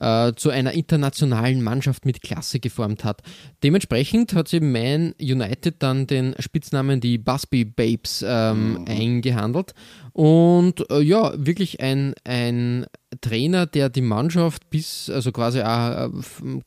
[0.00, 3.22] äh, zu einer internationalen Mannschaft mit Klasse geformt hat.
[3.62, 9.74] Dementsprechend hat sie Man United dann den Spitznamen die Busby Babes ähm, eingehandelt.
[10.12, 12.86] Und äh, ja, wirklich ein, ein
[13.20, 16.60] Trainer, der die Mannschaft bis, also quasi auch äh,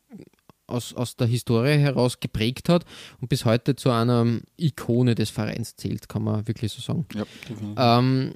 [0.67, 2.85] aus, aus der Historie heraus geprägt hat
[3.21, 4.25] und bis heute zu einer
[4.57, 7.05] Ikone des Vereins zählt, kann man wirklich so sagen.
[7.13, 7.99] Ja.
[7.99, 8.33] Ähm,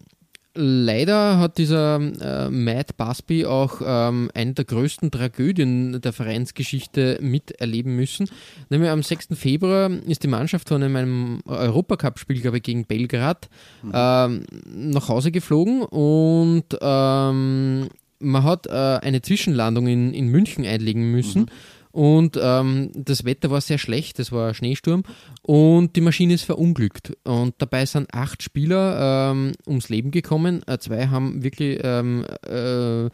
[0.57, 7.95] leider hat dieser äh, Matt Busby auch ähm, eine der größten Tragödien der Vereinsgeschichte miterleben
[7.95, 8.29] müssen.
[8.69, 9.29] Nämlich am 6.
[9.33, 13.49] Februar ist die Mannschaft von einem Europacup-Spiel, glaube ich, gegen Belgrad
[13.93, 17.89] ähm, nach Hause geflogen und ähm,
[18.19, 21.51] man hat äh, eine Zwischenlandung in, in München einlegen müssen.
[21.91, 25.03] Und ähm, das Wetter war sehr schlecht, es war Schneesturm
[25.41, 27.17] und die Maschine ist verunglückt.
[27.23, 30.61] Und dabei sind acht Spieler ähm, ums Leben gekommen.
[30.67, 33.09] Äh, zwei haben wirklich ähm, äh,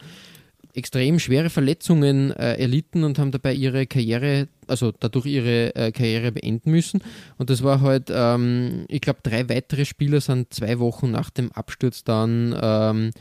[0.73, 6.31] extrem schwere Verletzungen äh, erlitten und haben dabei ihre Karriere, also dadurch ihre äh, Karriere
[6.31, 7.01] beenden müssen.
[7.37, 11.51] Und das war halt, ähm, ich glaube, drei weitere Spieler sind zwei Wochen nach dem
[11.51, 13.11] Absturz dann ähm,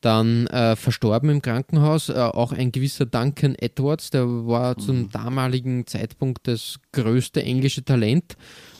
[0.00, 2.08] dann äh, verstorben im Krankenhaus.
[2.08, 8.36] Äh, auch ein gewisser Duncan Edwards, der war zum damaligen Zeitpunkt das größte englische Talent.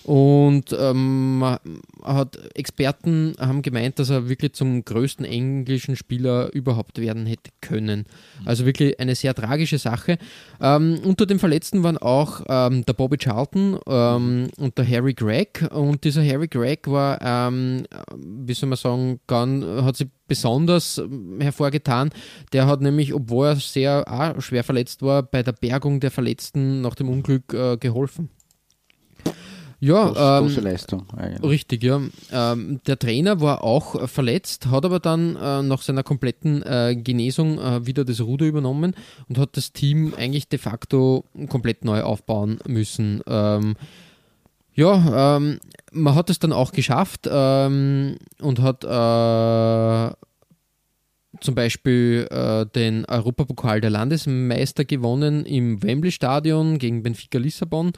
[0.09, 1.45] Und ähm,
[2.03, 8.07] hat Experten haben gemeint, dass er wirklich zum größten englischen Spieler überhaupt werden hätte können.
[8.47, 10.17] Also wirklich eine sehr tragische Sache.
[10.63, 15.67] Ähm, unter den Verletzten waren auch ähm, der Bobby Charlton ähm, und der Harry Gregg.
[15.75, 17.85] Und dieser Harry Gregg war, ähm,
[18.17, 21.03] wie soll man sagen, ganz, hat sich besonders
[21.39, 22.09] hervorgetan.
[22.55, 26.95] Der hat nämlich, obwohl er sehr schwer verletzt war, bei der Bergung der Verletzten nach
[26.95, 28.31] dem Unglück äh, geholfen.
[29.81, 31.51] Ja, Große, ähm, große Leistung eigentlich.
[31.51, 32.01] Richtig, ja.
[32.33, 37.59] Ähm, der Trainer war auch verletzt, hat aber dann äh, nach seiner kompletten äh, Genesung
[37.59, 38.95] äh, wieder das Ruder übernommen
[39.29, 43.23] und hat das Team eigentlich de facto komplett neu aufbauen müssen.
[43.29, 43.77] Ähm,
[44.75, 45.61] ja, ähm,
[45.93, 50.15] man hat es dann auch geschafft ähm, und hat äh,
[51.41, 57.93] zum Beispiel äh, den Europapokal der Landesmeister gewonnen im Wembley Stadion gegen Benfica Lissabon.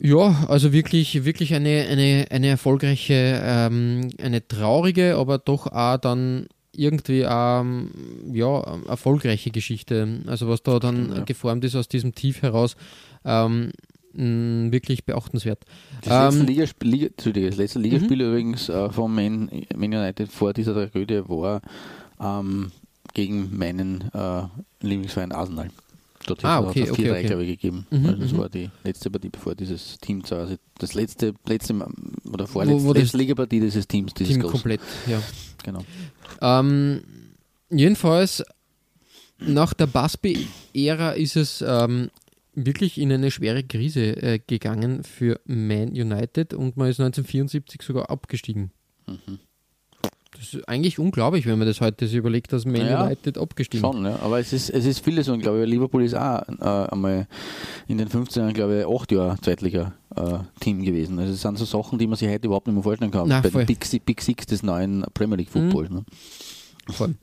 [0.00, 6.48] Ja, also wirklich, wirklich eine, eine, eine erfolgreiche, ähm, eine traurige, aber doch auch dann
[6.72, 7.90] irgendwie ähm,
[8.32, 10.20] ja, erfolgreiche Geschichte.
[10.26, 11.24] Also was da dann ja.
[11.24, 12.76] geformt ist aus diesem Tief heraus,
[13.24, 13.72] ähm,
[14.12, 15.64] wirklich beachtenswert.
[16.02, 20.30] Das letzte, Ähm, Ligaspiel, Liga, Entschuldige, das letzte Ligaspiel übrigens äh, von Man, Man United
[20.30, 21.60] vor dieser Tragödie war
[22.20, 22.72] ähm,
[23.14, 24.42] gegen meinen äh,
[24.80, 25.70] Lieblingsverein Arsenal.
[26.26, 27.42] Dort Ah, hat okay, okay, 4-3, okay.
[27.42, 27.86] ich, gegeben.
[27.90, 28.38] Mhm, also das mhm.
[28.38, 31.74] war die letzte Partie, bevor dieses Team zu Hause, das letzte, letzte
[32.32, 34.52] oder vorletzte wo das letzte Ligapartie dieses Teams, dieses Team großen.
[34.52, 35.22] komplett, ja.
[35.64, 35.84] Genau.
[36.40, 37.02] Ähm,
[37.70, 38.44] jedenfalls,
[39.38, 42.10] nach der Busby-Ära ist es ähm,
[42.54, 48.10] wirklich in eine schwere Krise äh, gegangen für Man United und man ist 1974 sogar
[48.10, 48.72] abgestiegen.
[49.06, 49.38] Mhm.
[50.38, 53.80] Das ist eigentlich unglaublich, wenn man das heute sich überlegt, dass Man Ja, United abgestiegen
[53.84, 54.18] Schon, ja.
[54.22, 57.26] aber es ist, es ist vieles und glaube ich, Liverpool ist auch äh, einmal
[57.88, 61.18] in den 15 Jahren, glaube ich, acht Jahre Zweitliga-Team gewesen.
[61.18, 63.28] Also es sind so Sachen, die man sich heute überhaupt nicht mehr vorstellen kann.
[63.28, 63.64] Na, Bei voll.
[63.64, 65.90] den Big, Big Six des neuen Premier League Footballs.
[65.90, 66.04] Ne?
[66.90, 67.14] Voll.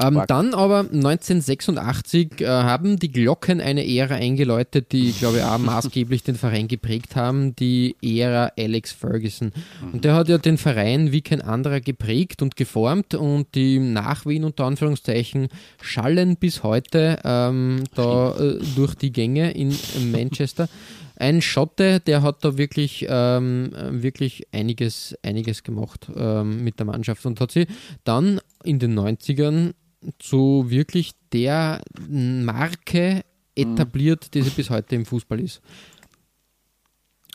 [0.00, 5.58] Ähm, dann aber 1986 äh, haben die Glocken eine Ära eingeläutet, die, glaube ich, auch
[5.58, 9.50] maßgeblich den Verein geprägt haben, die Ära Alex Ferguson.
[9.92, 14.44] Und der hat ja den Verein wie kein anderer geprägt und geformt und die Nachwehen
[14.44, 15.48] unter Anführungszeichen
[15.82, 19.74] schallen bis heute ähm, da äh, durch die Gänge in
[20.12, 20.68] Manchester.
[21.18, 27.26] Ein Schotte, der hat da wirklich, ähm, wirklich einiges, einiges gemacht ähm, mit der Mannschaft
[27.26, 27.66] und hat sie
[28.04, 29.74] dann in den 90ern
[30.18, 33.24] zu wirklich der Marke
[33.56, 35.60] etabliert, die sie bis heute im Fußball ist.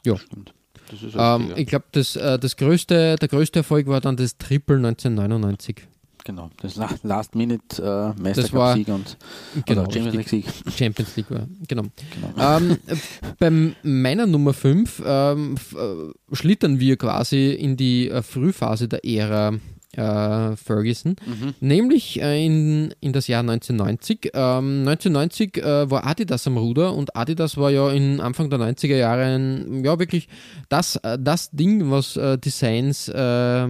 [0.05, 0.53] Ja, Stimmt.
[0.89, 4.37] Das ist ähm, ich glaube, das, äh, das größte, der größte Erfolg war dann das
[4.37, 5.87] Triple 1999.
[6.25, 6.49] Genau.
[6.61, 9.17] Das La- Last-Minute äh, war- Meistercup-Sieg und
[9.65, 10.45] Genau, Champions richtig.
[10.45, 10.73] League-Sieg.
[10.77, 11.83] Champions League war, genau.
[12.15, 12.33] Genau.
[12.57, 12.95] ähm, äh,
[13.39, 19.53] bei meiner Nummer 5 ähm, äh, schlittern wir quasi in die äh, Frühphase der Ära
[19.95, 21.53] äh, Ferguson, Mhm.
[21.59, 24.31] nämlich äh, in, in das Jahr 1990.
[24.33, 28.95] Ähm, 1990 äh, war Adidas am Ruder und Adidas war ja in Anfang der 90er
[28.95, 30.29] Jahre ein, ja wirklich
[30.69, 33.69] das, äh, das Ding, was äh, Designs da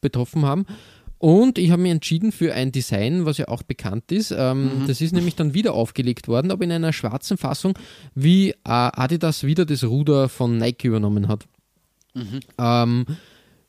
[0.00, 0.64] betroffen haben.
[1.18, 4.32] Und ich habe mich entschieden für ein Design, was ja auch bekannt ist.
[4.36, 7.72] Ähm, Das ist nämlich dann wieder aufgelegt worden, aber in einer schwarzen Fassung,
[8.14, 11.46] wie äh, Adidas wieder das Ruder von Nike übernommen hat.
[12.58, 13.06] Ähm,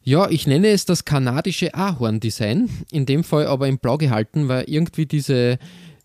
[0.04, 4.64] ja, ich nenne es das kanadische Ahorn-Design, in dem Fall aber in blau gehalten, weil
[4.68, 5.58] irgendwie diese,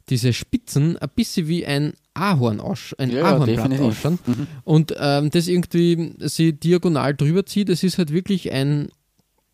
[0.09, 4.19] diese Spitzen ein bisschen wie ein Ahorn aus, ein Ja, Ahornblatt ausschauen.
[4.65, 8.89] Und ähm, das irgendwie sie diagonal drüber zieht, es ist halt wirklich ein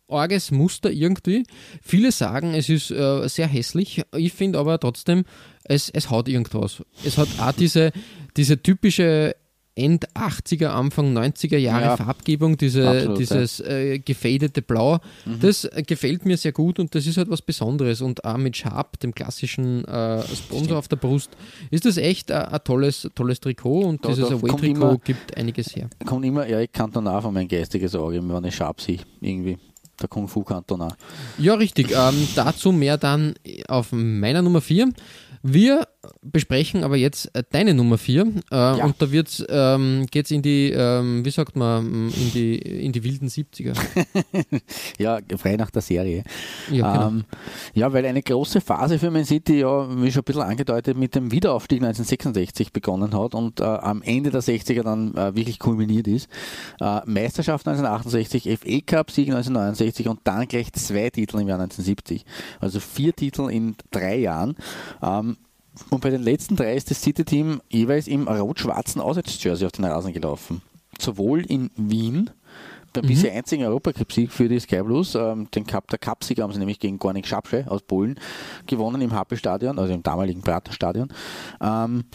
[0.09, 1.43] arges Muster irgendwie.
[1.81, 4.01] Viele sagen, es ist äh, sehr hässlich.
[4.15, 5.23] Ich finde aber trotzdem,
[5.63, 6.83] es, es haut irgendwas.
[7.05, 7.91] Es hat auch diese,
[8.37, 9.35] diese typische
[9.75, 14.99] End 80er, Anfang 90er Jahre Ja, Farbgebung, diese, absolut, dieses äh, gefadete Blau.
[15.39, 18.01] Das äh, gefällt mir sehr gut und das ist halt was Besonderes.
[18.01, 21.29] Und auch mit Sharp, dem klassischen äh, Sponsor auf der Brust,
[21.71, 25.73] ist das echt ein, ein tolles, tolles Trikot und Da- dieses Away-Trikot immer- gibt einiges
[25.73, 25.89] her.
[26.05, 29.57] Kommt immer Eric Cantona von mein geistiges Auge, wenn ich Sharp sehe, irgendwie.
[30.01, 30.89] Der Kung Fu Cantona.
[31.37, 31.91] Ja, richtig.
[31.91, 33.35] Ähm, dazu mehr dann
[33.67, 34.89] auf meiner Nummer 4.
[35.41, 35.87] Wir
[36.21, 40.71] besprechen aber jetzt äh, deine Nummer 4 äh, und da wird's, ähm, geht's in die,
[40.71, 43.77] ähm, wie sagt man, in die, in die wilden 70er.
[44.97, 46.23] Ja, frei nach der Serie.
[46.71, 47.07] Ja, genau.
[47.07, 47.23] Ähm,
[47.73, 51.15] ja, weil eine große Phase für Man City, ja, wie schon ein bisschen angedeutet, mit
[51.15, 56.07] dem Wiederaufstieg 1966 begonnen hat und äh, am Ende der 60er dann äh, wirklich kulminiert
[56.07, 56.29] ist.
[56.79, 62.25] Äh, Meisterschaft 1968, FA Cup Sieg 1969 und dann gleich zwei Titel im Jahr 1970.
[62.59, 64.55] Also vier Titel in drei Jahren.
[65.01, 65.37] Ähm,
[65.89, 70.13] und bei den letzten drei ist das City-Team jeweils im rot-schwarzen Auswärtsjersey auf den Rasen
[70.13, 70.61] gelaufen.
[70.99, 72.29] Sowohl in Wien,
[72.93, 76.59] beim bisher einzigen Europacup-Sieg für die Sky Blues, ähm, den Cup, der Cup-Sieg haben sie
[76.59, 78.19] nämlich gegen Gornik Schapsche aus Polen
[78.65, 81.09] gewonnen im Happel-Stadion, also im damaligen Prater-Stadion.
[81.61, 82.05] Ähm,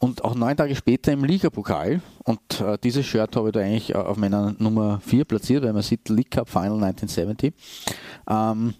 [0.00, 2.00] und auch neun Tage später im Ligapokal.
[2.24, 5.72] Und äh, dieses Shirt habe ich da eigentlich äh, auf meiner Nummer 4 platziert, weil
[5.72, 7.52] man sieht League Cup Final 1970.
[8.28, 8.74] Ähm,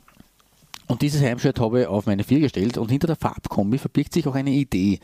[0.89, 4.27] und dieses Heimshirt habe ich auf meine 4 gestellt und hinter der Farbkombi verbirgt sich
[4.27, 4.99] auch eine Idee.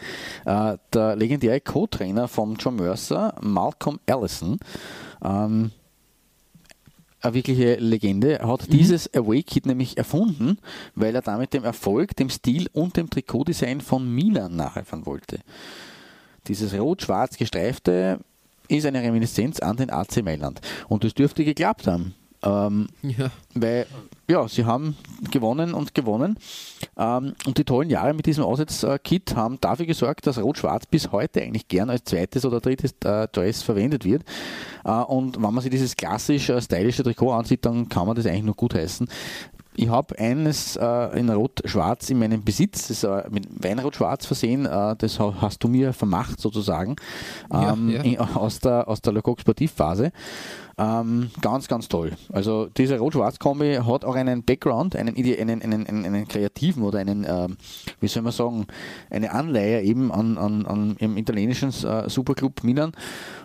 [0.44, 4.59] Äh, der legendäre Co-Trainer von John Mercer, Malcolm Allison,
[5.23, 5.70] ähm,
[7.20, 10.59] eine wirkliche Legende, hat dieses Away-Kit nämlich erfunden,
[10.94, 15.38] weil er damit dem Erfolg, dem Stil und dem Trikotdesign von Milan nacheifern wollte.
[16.49, 18.20] Dieses rot-schwarz gestreifte
[18.68, 20.61] ist eine Reminiszenz an den AC Mailand.
[20.88, 22.14] Und das dürfte geklappt haben.
[22.44, 23.30] Ähm, ja.
[23.54, 23.87] weil,
[24.28, 24.96] ja, sie haben
[25.30, 26.37] gewonnen und gewonnen.
[26.96, 31.42] Ähm, und die tollen Jahre mit diesem Auswärtskit haben dafür gesorgt, dass Rot-Schwarz bis heute
[31.42, 34.24] eigentlich gern als zweites oder drittes äh, Dress verwendet wird.
[34.85, 38.26] Äh, und wenn man sich dieses klassisch äh, stylische Trikot ansieht, dann kann man das
[38.26, 39.09] eigentlich nur gut heißen.
[39.76, 44.66] Ich habe eines äh, in Rot-Schwarz in meinem Besitz, das ist äh, mit Weinrot-Schwarz versehen,
[44.66, 46.94] äh, das ha- hast du mir vermacht sozusagen,
[47.52, 48.02] Ja, ähm, ja.
[48.02, 50.12] In, aus der, aus der Le Coq Sportiv-Phase.
[50.76, 52.12] Ähm, ganz, ganz toll.
[52.32, 57.56] Also diese Rot-Schwarz-Kombi hat auch einen Background, einen, einen, einen, einen kreativen oder einen, ähm,
[58.00, 58.66] wie soll man sagen,
[59.10, 62.92] eine Anleihe eben an, an, an im italienischen äh, Superclub Milan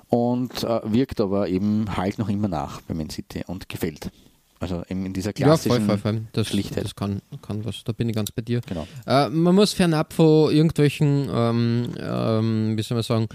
[0.07, 4.11] und äh, wirkt aber eben halt noch immer nach bei Man City und gefällt.
[4.59, 6.21] Also in dieser Ja, klassischen voll, voll, voll.
[6.33, 6.83] Das, Schlichtheit.
[6.83, 7.83] das kann, kann was.
[7.85, 8.59] Da bin ich ganz bei dir.
[8.67, 8.87] Genau.
[9.07, 13.27] Äh, man muss fernab von irgendwelchen, ähm, ähm, wie soll man sagen,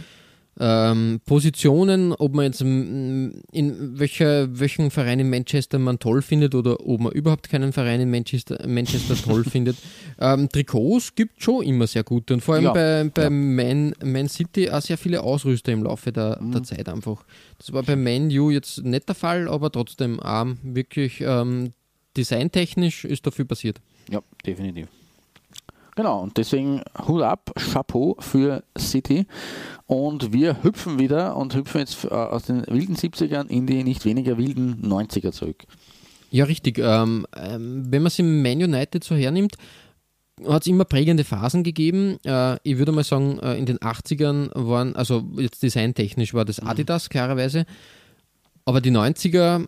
[0.60, 3.42] ähm, Positionen, ob man jetzt in
[3.98, 8.10] welcher, welchen Verein in Manchester man toll findet oder ob man überhaupt keinen Verein in
[8.10, 9.76] Manchester, Manchester toll findet.
[10.20, 13.30] Ähm, Trikots gibt schon immer sehr gute und vor allem Ja, bei, bei ja.
[13.30, 16.64] Man, Man City auch sehr viele Ausrüster im Laufe der, der Mhm.
[16.64, 17.24] Zeit einfach.
[17.58, 21.72] Das war bei Man U jetzt nicht der Fall, aber trotzdem auch wirklich ähm,
[22.16, 23.80] designtechnisch ist da viel passiert.
[24.10, 24.86] Ja, definitiv.
[25.96, 29.26] Genau, und deswegen Hut ab, Chapeau für City.
[29.86, 34.04] Und wir hüpfen wieder und hüpfen jetzt äh, aus den wilden 70ern in die nicht
[34.04, 35.64] weniger wilden 90er zurück.
[36.30, 36.78] Ja, richtig.
[36.78, 39.54] Ähm, ähm, wenn man es im Man United so hernimmt,
[40.44, 42.18] hat es immer prägende Phasen gegeben.
[42.24, 46.58] Äh, ich würde mal sagen, äh, in den 80ern waren, also jetzt designtechnisch war das
[46.58, 47.66] Adidas klarerweise,
[48.64, 49.66] aber die 90er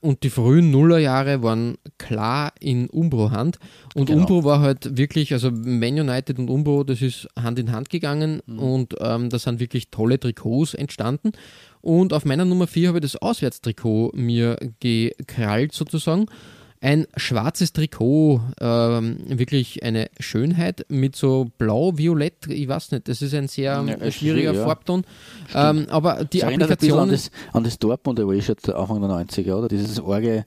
[0.00, 3.58] und die frühen Nullerjahre waren klar in Umbro-Hand.
[3.94, 4.20] Und Genau.
[4.20, 8.40] Umbro war halt wirklich, also Man United und Umbro, das ist Hand in Hand gegangen
[8.46, 11.32] und ähm, da sind wirklich tolle Trikots entstanden.
[11.80, 16.26] Und auf meiner Nummer 4 habe ich das Auswärtstrikot mir gekrallt sozusagen.
[16.80, 23.34] Ein schwarzes Trikot, ähm, wirklich eine Schönheit mit so blau-violett, ich weiß nicht, das ist
[23.34, 24.64] ein sehr Ja, schwieriger schwierig, ja.
[24.64, 25.02] Farbton.
[25.54, 29.66] Ähm, aber die Das Applikation an das, an das Dortmund Away-Shirt Anfang der 90er, oder?
[29.66, 30.46] Dieses Orge,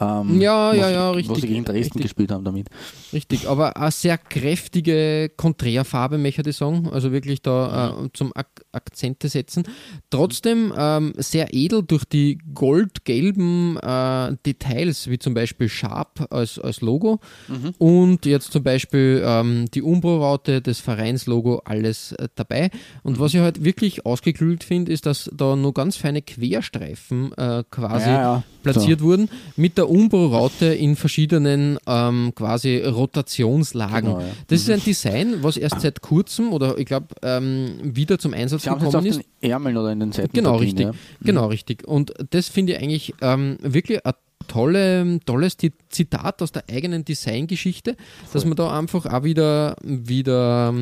[0.00, 2.02] ähm, Ja, ja, was- ja, Wo richtig, sie gegen Dresden richtig.
[2.02, 2.68] gespielt haben damit.
[3.12, 6.88] Richtig, aber eine sehr kräftige Konträrfarbe, möchte ich sagen.
[6.92, 8.46] Also wirklich da äh, zum Ak
[8.78, 9.64] Akzente setzen.
[10.10, 16.80] Trotzdem ähm, sehr edel durch die goldgelben äh, Details, wie zum Beispiel Sharp als, als
[16.80, 17.74] Logo mhm.
[17.78, 22.70] und jetzt zum Beispiel ähm, die Umbro-Raute, das Vereinslogo, alles äh, dabei.
[23.02, 27.64] Und was ich halt wirklich ausgeklügelt finde, ist, dass da nur ganz feine Querstreifen äh,
[27.70, 28.42] quasi ja, ja.
[28.62, 29.06] platziert so.
[29.06, 34.10] wurden mit der Umbro-Raute in verschiedenen ähm, quasi Rotationslagen.
[34.12, 34.26] Genau, ja.
[34.46, 34.74] Das mhm.
[34.74, 39.06] ist ein Design, was erst seit kurzem oder ich glaube ähm, wieder zum Einsatz Gekommen
[39.06, 39.22] ist.
[39.40, 40.32] Den Ärmeln oder in den Seiten.
[40.32, 40.86] Genau, richtig.
[40.86, 40.92] Ja.
[41.22, 41.48] Genau, mhm.
[41.48, 41.86] richtig.
[41.86, 44.14] Und das finde ich eigentlich ähm, wirklich ein
[44.46, 45.56] tolle, tolles
[45.90, 47.96] Zitat aus der eigenen Designgeschichte,
[48.32, 50.74] dass man da einfach auch wieder, wieder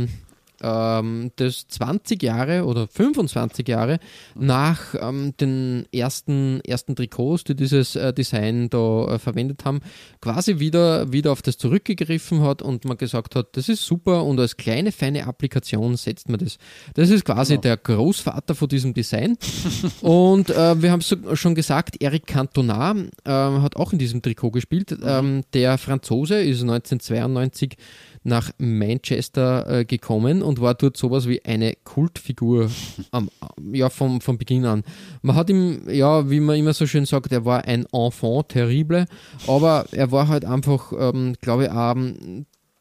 [0.62, 3.98] ähm, das 20 Jahre oder 25 Jahre
[4.34, 9.80] nach ähm, den ersten, ersten Trikots, die dieses äh, Design da äh, verwendet haben,
[10.20, 14.40] quasi wieder, wieder auf das zurückgegriffen hat und man gesagt hat, das ist super und
[14.40, 16.58] als kleine, feine Applikation setzt man das.
[16.94, 17.62] Das ist quasi genau.
[17.62, 19.36] der Großvater von diesem Design.
[20.00, 24.22] und äh, wir haben es so, schon gesagt, Eric Cantona äh, hat auch in diesem
[24.22, 24.90] Trikot gespielt.
[24.90, 25.04] Mhm.
[25.06, 27.76] Ähm, der Franzose ist 1992
[28.26, 32.70] nach Manchester äh, gekommen und war dort sowas wie eine Kultfigur
[33.12, 33.30] am,
[33.72, 34.82] ja, vom, vom Beginn an.
[35.22, 39.06] Man hat ihm, ja, wie man immer so schön sagt, er war ein Enfant terrible,
[39.46, 41.96] aber er war halt einfach, ähm, glaube ich, auch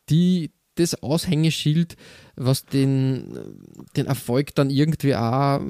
[0.10, 1.95] die, das Aushängeschild,
[2.36, 3.38] was den,
[3.95, 5.62] den Erfolg dann irgendwie auch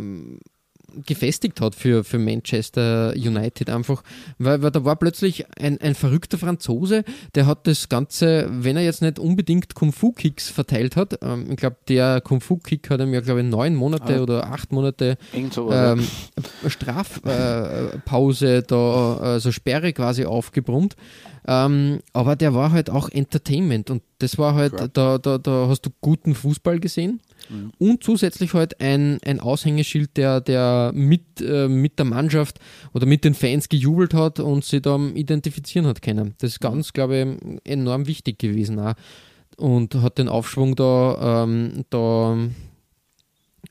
[1.05, 4.03] gefestigt hat für, für Manchester United einfach,
[4.37, 7.03] weil, weil da war plötzlich ein, ein verrückter Franzose,
[7.35, 11.77] der hat das Ganze, wenn er jetzt nicht unbedingt Kung-Fu-Kicks verteilt hat, ähm, ich glaube,
[11.87, 14.21] der Kung-Fu-Kick hat ihm ja, glaube ich, neun Monate ah.
[14.21, 16.07] oder acht Monate ähm,
[16.67, 20.95] Strafpause äh, da, also Sperre quasi aufgebrummt.
[21.47, 25.85] Ähm, aber der war halt auch Entertainment und das war halt, da, da, da hast
[25.85, 27.21] du guten Fußball gesehen.
[27.49, 27.71] Mhm.
[27.77, 32.59] Und zusätzlich halt ein, ein Aushängeschild, der, der mit, äh, mit der Mannschaft
[32.93, 36.35] oder mit den Fans gejubelt hat und sie da identifizieren hat können.
[36.39, 38.93] Das ist ganz, glaube ich, enorm wichtig gewesen auch.
[39.57, 42.37] Und hat den Aufschwung da, ähm, da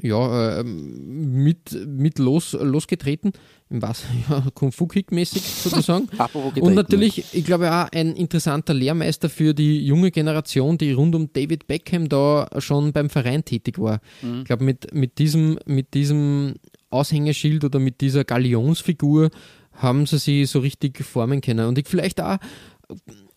[0.00, 3.32] ja, äh, mit, mit los, losgetreten,
[3.70, 6.08] im was, ja, Kung Fu Kick mäßig sozusagen.
[6.60, 11.32] und natürlich, ich glaube auch ein interessanter Lehrmeister für die junge Generation, die rund um
[11.32, 14.00] David Beckham da schon beim Verein tätig war.
[14.22, 14.40] Mhm.
[14.40, 16.54] Ich glaube, mit, mit, diesem, mit diesem
[16.90, 19.30] Aushängeschild oder mit dieser Galionsfigur
[19.72, 21.66] haben sie sich so richtig formen können.
[21.66, 22.38] Und ich vielleicht auch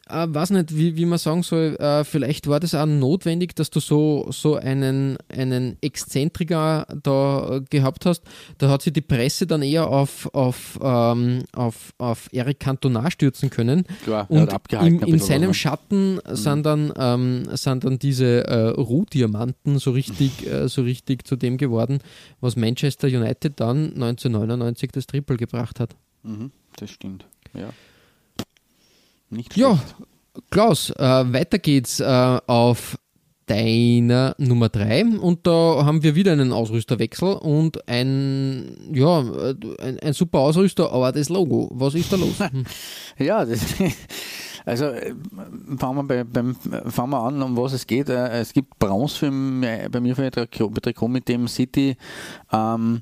[0.10, 3.70] äh, weiß nicht, wie, wie man sagen soll, äh, vielleicht war das auch notwendig, dass
[3.70, 8.24] du so, so einen, einen Exzentriker da gehabt hast.
[8.58, 13.50] Da hat sich die Presse dann eher auf, auf, ähm, auf, auf Eric Cantona stürzen
[13.50, 13.86] können.
[14.04, 16.36] Klar, und in, in seinem Schatten mhm.
[16.36, 21.58] sind, dann, ähm, sind dann diese äh, Rohdiamanten so richtig, äh, so richtig zu dem
[21.58, 22.00] geworden,
[22.42, 25.96] was Manchester United dann 1999 das Triple gebracht hat.
[26.24, 27.70] Mhm, das stimmt, ja.
[29.30, 29.70] Nicht schlecht.
[29.70, 29.80] Ja,
[30.50, 32.98] Klaus, äh, weiter geht's äh, auf
[33.48, 39.20] deiner Nummer 3 und da haben wir wieder einen Ausrüsterwechsel und ein, ja,
[39.80, 42.36] ein, ein super Ausrüster, aber das Logo, was ist da los?
[43.18, 43.62] ja, das,
[44.66, 45.16] also äh,
[45.78, 48.10] fangen wir, bei, beim, fangen wir an, um was es geht.
[48.10, 51.96] Äh, es gibt Bronze für, bei mir für ein Trikot, mit dem City
[52.52, 53.02] ähm,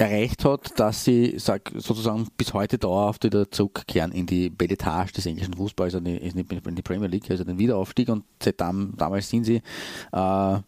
[0.00, 5.26] erreicht hat, dass sie sag, sozusagen bis heute dauerhaft wieder zurückkehren in die Belletage des
[5.26, 8.08] englischen Fußballs, also in die Premier League, also den Wiederaufstieg.
[8.08, 9.60] Und seitdem, damals sind sie
[10.12, 10.58] äh,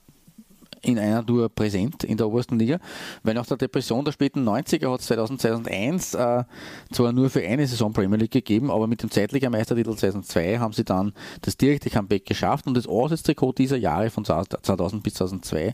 [0.83, 2.79] in einer Tour präsent in der obersten Liga,
[3.23, 6.45] weil nach der Depression der späten 90er hat es 2001 äh,
[6.90, 10.73] zwar nur für eine Saison Premier League gegeben, aber mit dem zeitlichen Meistertitel 2002 haben
[10.73, 12.66] sie dann das direkte Comeback geschafft.
[12.66, 15.73] Und das Auswärtstrikot dieser Jahre von 2000 bis 2002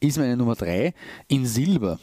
[0.00, 0.92] ist meine Nummer 3
[1.28, 1.98] in Silber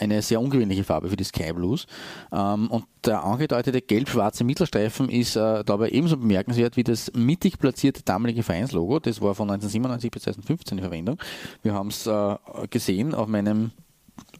[0.00, 1.86] eine sehr ungewöhnliche Farbe für die Sky Blues.
[2.32, 8.02] Ähm, und der angedeutete gelb-schwarze Mittelstreifen ist äh, dabei ebenso bemerkenswert wie das mittig platzierte
[8.02, 8.98] damalige Vereinslogo.
[8.98, 11.18] Das war von 1997 bis 2015 in Verwendung.
[11.62, 12.36] Wir haben es äh,
[12.70, 13.72] gesehen auf meinem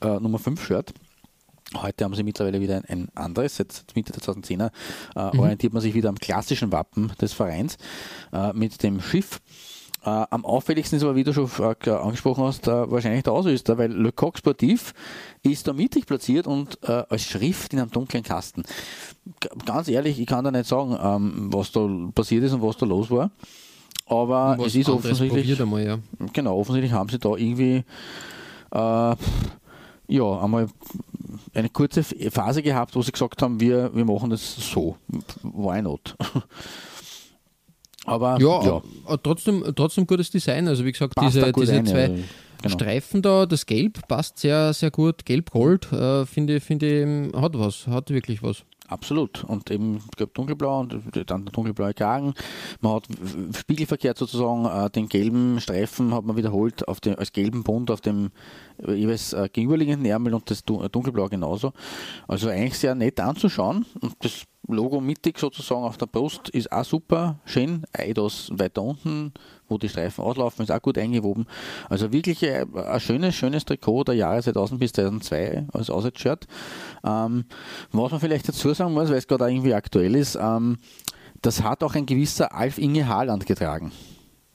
[0.00, 0.92] äh, Nummer 5 Shirt.
[1.76, 4.70] Heute haben sie mittlerweile wieder ein anderes, seit Mitte der 2010er
[5.14, 5.40] äh, mhm.
[5.40, 7.76] orientiert man sich wieder am klassischen Wappen des Vereins
[8.32, 9.40] äh, mit dem Schiff.
[10.02, 13.76] Äh, am auffälligsten ist aber, wie du schon äh, angesprochen hast, äh, wahrscheinlich der Ausrüster,
[13.76, 14.94] weil Le Coq Sportif
[15.42, 18.62] ist da mittig platziert und äh, als Schrift in einem dunklen Kasten.
[19.40, 22.78] G ganz ehrlich, ich kann da nicht sagen, ähm, was da passiert ist und was
[22.78, 23.30] da los war.
[24.06, 25.60] Aber es ist offensichtlich.
[25.60, 25.98] Einmal, ja.
[26.32, 27.84] Genau, offensichtlich haben sie da irgendwie
[28.72, 29.16] äh,
[30.10, 30.68] ja, einmal
[31.54, 34.96] eine kurze Phase gehabt, wo sie gesagt haben, wir, wir machen das so.
[35.42, 36.16] Why not?
[38.06, 39.16] Aber ja, ja.
[39.18, 40.68] trotzdem, trotzdem gutes Design.
[40.68, 42.10] Also wie gesagt, diese, diese, ein, zwei,
[42.62, 42.74] Genau.
[42.74, 45.24] Streifen da, das Gelb passt sehr, sehr gut.
[45.24, 48.64] Gelb-Gold, äh, finde finde hat was, hat wirklich was.
[48.86, 49.44] Absolut.
[49.44, 50.92] Und eben, ich glaube, dunkelblau und
[51.26, 52.34] dann der dunkelblaue Kragen.
[52.80, 53.04] Man hat
[53.56, 58.00] spiegelverkehrt sozusagen äh, den gelben Streifen hat man wiederholt auf dem, als gelben Bund auf
[58.00, 58.30] dem
[58.86, 61.72] äh, jeweils äh, gegenüberliegenden Ärmel und das du- dunkelblau genauso.
[62.28, 64.42] Also eigentlich sehr nett anzuschauen und das
[64.72, 67.84] Logo mittig sozusagen auf der Brust ist auch super schön.
[67.92, 69.32] Eidos weiter unten,
[69.68, 71.46] wo die Streifen auslaufen, ist auch gut eingewoben.
[71.88, 76.46] Also wirklich äh, ein schönes, schönes Trikot der Jahre 2000 bis 2002 als Auswärtsshirt.
[77.04, 77.44] Ähm,
[77.92, 80.78] was man vielleicht dazu sagen muss, weil es gerade irgendwie aktuell ist, ähm,
[81.42, 83.92] das hat auch ein gewisser Alf Inge Haaland getragen.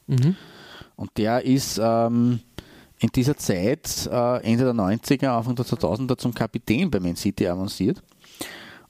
[0.08, 0.36] Mhm.
[0.96, 2.40] Und der ist ähm,
[3.00, 7.48] in dieser Zeit, äh, Ende der 90er, Anfang der 2000er, zum Kapitän bei Man City
[7.48, 8.02] avanciert.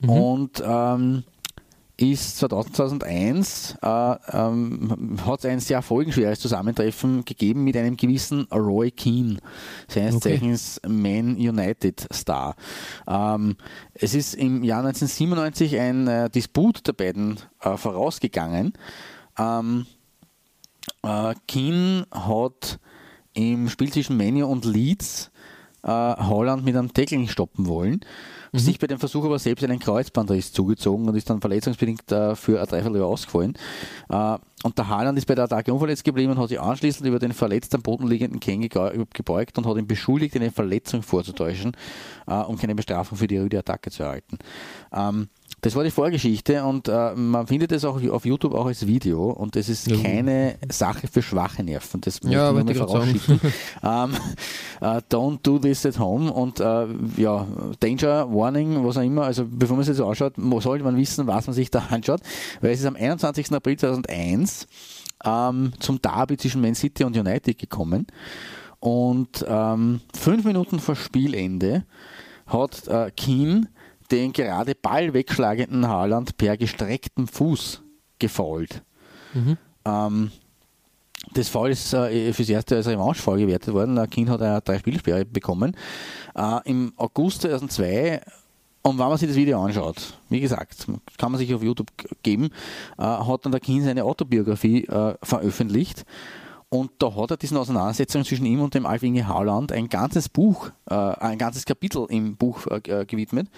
[0.02, 1.24] Und ähm,
[1.98, 8.48] ist 2000, 2001 äh, ähm, hat es ein sehr folgenschweres Zusammentreffen gegeben mit einem gewissen
[8.52, 9.38] Roy Keane,
[9.88, 10.34] seines Okay.
[10.34, 12.56] Zeichens Man United Star.
[13.08, 13.56] Ähm,
[13.94, 18.74] es ist im Jahr 1997 ein äh, Disput der beiden äh, vorausgegangen.
[19.38, 19.86] Ähm,
[21.02, 22.80] äh, Keane hat
[23.34, 25.32] im Spiel zwischen Menu und Leeds
[25.84, 28.02] äh, Holland mit einem Tackling stoppen wollen.
[28.58, 32.62] Sich bei dem Versuch aber selbst einen Kreuzbandriss zugezogen und ist dann verletzungsbedingt äh, für
[32.62, 33.54] ein Dreivierteljahr ausgefallen.
[34.10, 37.20] Äh, und der Haaland ist bei der Attacke unverletzt geblieben und hat sich anschließend über
[37.20, 41.76] den verletzt am Boden liegenden Ken gebeugt und hat ihn beschuldigt, eine Verletzung vorzutäuschen,
[42.28, 44.40] äh, um keine Bestrafung für die rüde Attacke zu erhalten.
[44.94, 45.28] Ähm,
[45.66, 49.32] das war die Vorgeschichte und äh, man findet es auch auf YouTube auch als Video
[49.32, 49.98] und das ist Ja.
[49.98, 52.02] keine Sache für schwache Nerven.
[52.02, 52.76] Das möchte Ja, sagen.
[52.76, 53.40] vorausschicken.
[53.84, 54.12] ähm,
[54.80, 56.86] äh, don't do this at home und äh,
[57.18, 57.48] ja,
[57.80, 59.24] Danger, Warning, was auch immer.
[59.24, 62.22] Also bevor man sich das anschaut, mo- sollte man wissen, was man sich da anschaut,
[62.62, 63.52] weil es ist am 21.
[63.52, 64.68] April 2001
[65.26, 68.06] ähm, zum Derby zwischen Man City und United gekommen
[68.80, 71.86] und ähm, fünf Minuten vor Spielende
[72.46, 73.68] hat äh, Keane
[74.12, 77.82] den gerade Ball wegschlagenden Haaland per gestrecktem Fuß
[78.20, 78.84] gefault.
[79.86, 80.32] Ähm,
[81.34, 83.98] das Foul ist äh, fürs erste als Revanche gewertet worden.
[83.98, 85.76] Äh, Keane hat eine drei Spielsperre bekommen.
[86.36, 88.22] Äh, Im August 2002
[88.86, 90.86] und wenn man sich das Video anschaut, wie gesagt,
[91.18, 91.88] kann man sich auf YouTube
[92.22, 92.52] geben,
[93.00, 96.06] äh, hat dann der Keane seine Autobiografie äh, veröffentlicht.
[96.70, 100.30] Und da hat er diesen Auseinandersetzungen zwischen ihm und dem Alf Inge Haaland ein ganzes
[100.30, 103.50] Buch, äh, ein ganzes Kapitel im Buch äh, äh, gewidmet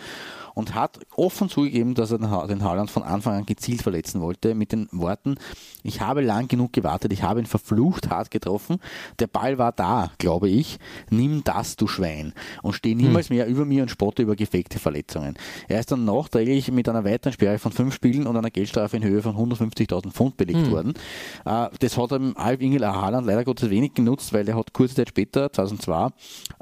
[0.57, 4.21] und hat offen zugegeben, dass er den, ha den Haaland von Anfang an gezielt verletzen
[4.21, 5.35] wollte, mit den Worten,
[5.83, 8.79] ich habe lang genug gewartet, ich habe ihn verflucht hart getroffen,
[9.19, 10.79] der Ball war da, glaube ich,
[11.11, 12.33] nimm das, du Schwein,
[12.63, 15.37] und steh niemals mehr über mir und spotte über gefakte Verletzungen.
[15.67, 19.03] Er ist dann nachträglich mit einer weiteren Sperre von fünf Spielen und einer Geldstrafe in
[19.03, 20.95] Höhe von 150.000 Pfund belegt worden.
[21.45, 24.95] Äh, das hat dem Alf Ingel Haaland leider Gottes wenig genutzt, weil er hat kurze
[24.95, 26.07] Zeit später, 2002,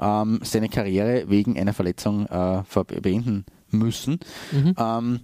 [0.00, 2.62] ähm, seine Karriere wegen einer Verletzung äh,
[3.00, 3.46] beenden
[3.78, 4.18] müssen.
[4.78, 5.20] Ähm,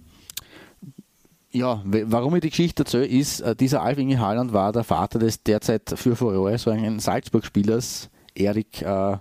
[1.51, 5.19] ja, warum ich die Geschichte erzähle, ist, äh, dieser Alf Inge Haaland war der Vater
[5.19, 9.17] des derzeit für Furore sorgenden Salzburg-Spielers Erik äh,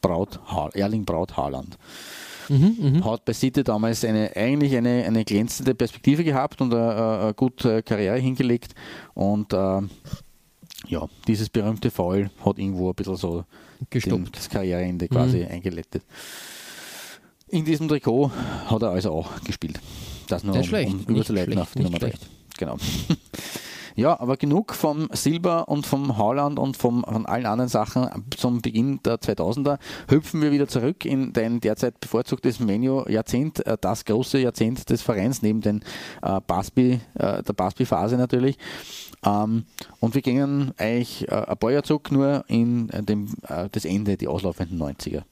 [0.00, 0.40] Braut,
[0.74, 1.78] Erling Braut Haaland.
[3.04, 7.34] Hat bei City damals eine, eigentlich eine, eine glänzende Perspektive gehabt und eine, eine, eine
[7.34, 8.74] gute Karriere hingelegt.
[9.14, 9.82] Und äh,
[10.88, 13.44] ja, dieses berühmte Foul hat irgendwo ein bisschen so
[13.92, 16.02] den, das Karriereende quasi eingeleitet.
[17.48, 18.30] In diesem Trikot
[18.66, 19.80] hat er also auch gespielt.
[20.28, 22.08] Das nur Nicht um, schlecht, um überzuleiten schlecht, auf die Nummer 3.
[22.08, 22.26] schlecht.
[22.58, 22.76] Genau.
[23.98, 28.60] Ja, aber genug vom Silber und vom Haaland und vom, von allen anderen Sachen zum
[28.60, 29.78] Beginn der 2000er.
[30.08, 35.40] Hüpfen wir wieder zurück in dein derzeit bevorzugtes Menu-Jahrzehnt, äh, das große Jahrzehnt des Vereins
[35.40, 35.82] neben den
[36.20, 38.58] äh, Basby, äh, der Basby-Phase natürlich.
[39.24, 39.64] Ähm,
[40.00, 43.86] und wir gingen eigentlich äh, ein paar Jahre zurück nur in äh, dem, äh, das
[43.86, 45.22] Ende, die auslaufenden 90er.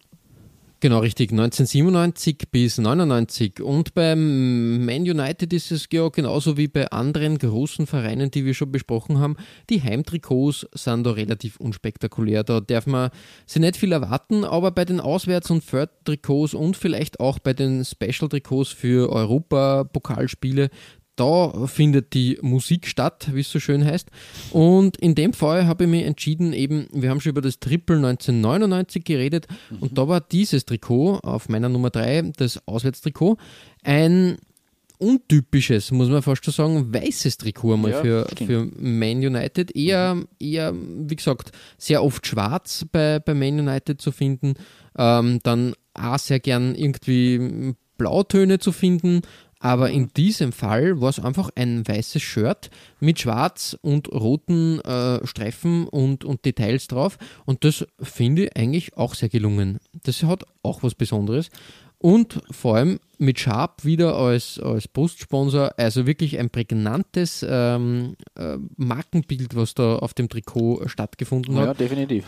[0.84, 1.30] Genau, richtig.
[1.30, 3.62] 1997 bis 99.
[3.62, 8.52] Und beim Man United ist es ja genauso wie bei anderen großen Vereinen, die wir
[8.52, 9.38] schon besprochen haben.
[9.70, 12.44] Die Heimtrikots sind da relativ unspektakulär.
[12.44, 13.08] Da darf man
[13.46, 17.82] sich nicht viel erwarten, aber bei den Auswärts- und Third-Trikots und vielleicht auch bei den
[17.82, 20.68] Special-Trikots für Europa-Pokalspiele,
[21.16, 24.08] da findet die Musik statt, wie es so schön heißt.
[24.50, 27.96] Und in dem Fall habe ich mich entschieden, eben, wir haben schon über das Triple
[27.96, 29.46] 1999 geredet
[29.80, 33.36] und da war dieses Trikot auf meiner Nummer 3, das Auswärtstrikot,
[33.82, 34.38] ein
[34.98, 38.50] untypisches, muss man fast schon sagen, weißes Trikot einmal Ja, für, stimmt.
[38.50, 39.76] für Man United.
[39.76, 44.54] Eher, eher, wie gesagt, sehr oft schwarz bei, bei Man United zu finden.
[44.96, 49.22] Ähm, dann auch sehr gern irgendwie Blautöne zu finden.
[49.64, 52.68] Aber in diesem Fall war es einfach ein weißes Shirt
[53.00, 57.16] mit schwarz und roten äh, Streifen und, und Details drauf.
[57.46, 59.78] Und das finde ich eigentlich auch sehr gelungen.
[60.02, 61.48] Das hat auch was Besonderes.
[61.96, 68.58] Und vor allem mit Sharp wieder als, als Brustsponsor, also wirklich ein prägnantes ähm, äh,
[68.76, 71.64] Markenbild, was da auf dem Trikot stattgefunden hat.
[71.64, 72.26] Ja, definitiv.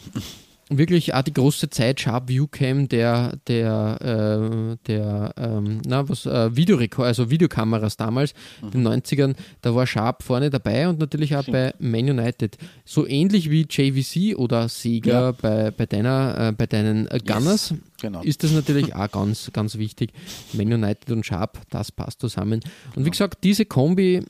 [0.69, 6.57] Wirklich auch die große Zeit Sharp Viewcam der, der, äh, der ähm, na, was, äh,
[6.57, 11.45] Videorekord, also Videokameras damals, in den 90ern, da war Sharp vorne dabei und natürlich auch
[11.45, 12.59] bei Man United.
[12.85, 15.33] So ähnlich wie JVC oder Sega Ja.
[15.33, 18.23] bei, bei, deiner, äh, bei deinen äh, Gunners genau.
[18.23, 20.13] ist das natürlich auch ganz, ganz wichtig.
[20.53, 22.61] Man United und Sharp, das passt zusammen.
[22.97, 24.25] Und wie gesagt, diese Kombi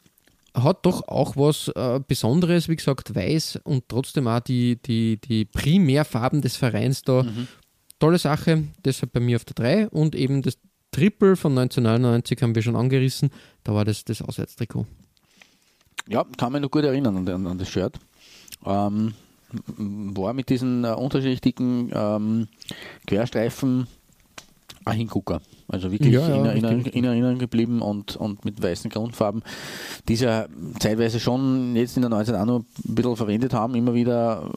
[0.56, 5.44] hat doch auch was äh, Besonderes, wie gesagt, weiß und trotzdem auch die, die, die
[5.44, 7.26] Primärfarben des Vereins da.
[7.98, 10.58] Tolle Sache, deshalb bei mir auf der 3 und eben das
[10.90, 13.30] Triple von 1999 haben wir schon angerissen,
[13.64, 14.86] da war das das Auswärtstrikot.
[16.08, 17.98] Ja, kann mich noch gut erinnern an, an, an das Shirt.
[18.64, 19.14] Ähm,
[19.76, 22.48] war mit diesen äh, unterschiedlichen ähm,
[23.06, 23.86] Querstreifen
[24.84, 25.40] ein Hingucker.
[25.68, 29.42] Also wirklich Ja, ja, in, in, in Erinnerung geblieben und, und mit weißen Grundfarben,
[30.08, 30.46] die sie ja
[30.78, 34.48] zeitweise schon jetzt in der 19 auch noch ein bisschen verwendet haben, immer wieder.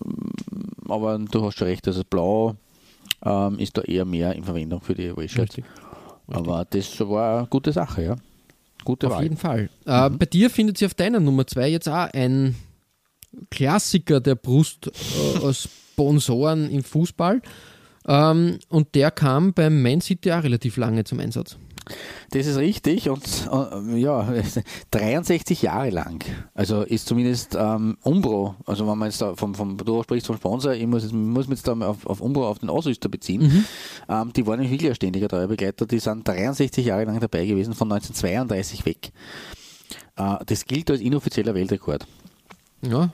[0.88, 2.56] Aber du hast schon recht, also Blau
[3.24, 5.58] ähm, ist da eher mehr in Verwendung für die Away-Shirts.
[6.28, 8.16] Aber das war eine gute Sache, ja.
[8.86, 9.24] Gute Auf Wahl.
[9.24, 9.70] jeden Fall.
[9.86, 12.56] Äh, bei dir findet sich auf deiner Nummer 2 jetzt auch ein
[13.52, 17.42] Klassiker der Brust-Sponsoren im Fußball.
[18.10, 21.58] Ähm, und der kam beim Man City auch relativ lange zum Einsatz.
[22.32, 24.32] Das ist richtig und äh, ja,
[24.92, 26.24] 63 Jahre lang.
[26.54, 30.36] Also ist zumindest ähm, Umbro, also wenn man jetzt da vom, vom du sprichst vom
[30.38, 33.66] Sponsor, ich muss, jetzt- muss mich jetzt da auf, auf Umbro, auf den Ausrüster beziehen.
[34.08, 37.46] Ähm, die waren nämlich wirklich ein ständiger treuer Begleiter, die sind 63 Jahre lang dabei
[37.48, 39.12] gewesen, von 1932 weg.
[40.16, 42.06] Äh, das gilt als inoffizieller Weltrekord.
[42.84, 43.12] Ja.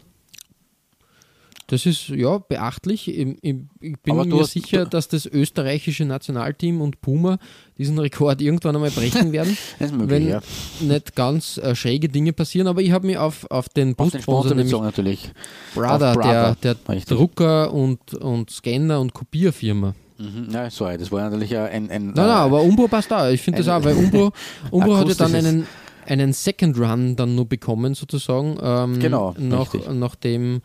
[1.67, 3.07] Das ist ja beachtlich.
[3.07, 7.39] Ich, ich, ich bin mir hast- sicher, dass das österreichische Nationalteam und Puma
[7.77, 10.41] diesen Rekord irgendwann einmal brechen werden, möglich, wenn ja.
[10.79, 12.67] nicht ganz äh, schräge Dinge passieren.
[12.67, 15.31] Aber ich habe mich auf, auf den Brustsponsor, Sponsor nämlich natürlich.
[15.73, 16.99] Brother, Brother, der, der.
[17.01, 19.95] Drucker und, und Scanner und Kopierfirma.
[20.17, 23.29] Mhm, ja, sorry, das war natürlich ein, ein Nein, nein, aber Umbro passt da.
[23.31, 24.31] Ich finde das auch, weil Umbro,
[24.71, 25.67] Umbro hat ja dann einen,
[26.05, 28.57] einen Second Run dann nur bekommen, sozusagen.
[28.61, 29.73] Ähm, Genau, nach.
[29.91, 30.61] Nachdem,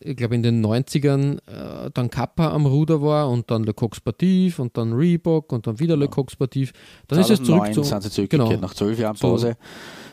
[0.00, 3.96] ich glaube, in den 90ern äh, dann Kappa am Ruder war und dann Le Coq
[3.96, 6.72] Sportif und dann Reebok und dann wieder Le Coq Sportif.
[7.08, 7.82] Dann ist es zurück 2009 zu.
[7.82, 8.60] sind sie zurückgekehrt, genau.
[8.60, 9.56] nach zwölf Jahren Pause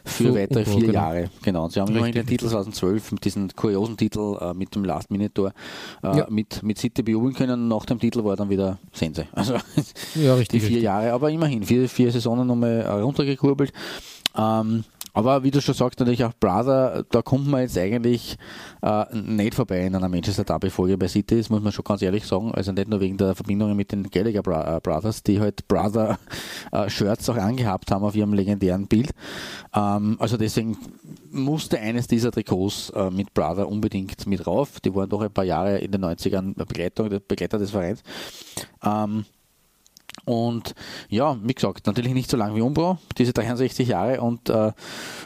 [0.05, 0.93] für zu weitere vier genau.
[0.93, 1.29] Jahre.
[1.43, 4.85] Genau, und sie haben immerhin den Titel 2012 mit diesem kuriosen Titel äh, mit dem
[4.85, 5.53] Last Minute Tor
[6.03, 6.27] äh, Ja.
[6.29, 7.67] mit, mit City bejubeln können.
[7.67, 9.27] Nach dem Titel war dann wieder Sense.
[9.33, 9.61] Also Ja,
[10.15, 10.61] die richtig.
[10.61, 10.83] vier richtig.
[10.83, 13.71] Jahre, aber immerhin vier, vier Saisonen nochmal äh, runtergekurbelt.
[14.37, 14.83] Ähm,
[15.19, 18.37] aber wie du schon sagst, natürlich auch Brother, da kommt man jetzt eigentlich
[18.81, 22.25] äh, nicht vorbei in einer Manchester Derby-Folge bei City, das muss man schon ganz ehrlich
[22.25, 22.53] sagen.
[22.53, 24.39] Also nicht nur wegen der Verbindungen mit den Gallagher
[24.75, 29.11] äh, Brothers, die halt Brother-Shirts auch angehabt haben auf ihrem legendären Bild.
[29.75, 30.77] Ähm, also deswegen
[31.31, 34.79] musste eines dieser Trikots äh, mit Brother unbedingt mit rauf.
[34.79, 38.03] Die waren doch ein paar Jahre in den 90ern Begleitung, Begleiter des Vereins.
[38.83, 39.25] Ähm,
[40.29, 40.75] und
[41.09, 44.21] ja, wie gesagt, natürlich nicht so lang wie Umbro, diese 63 Jahre.
[44.21, 44.71] Und, äh,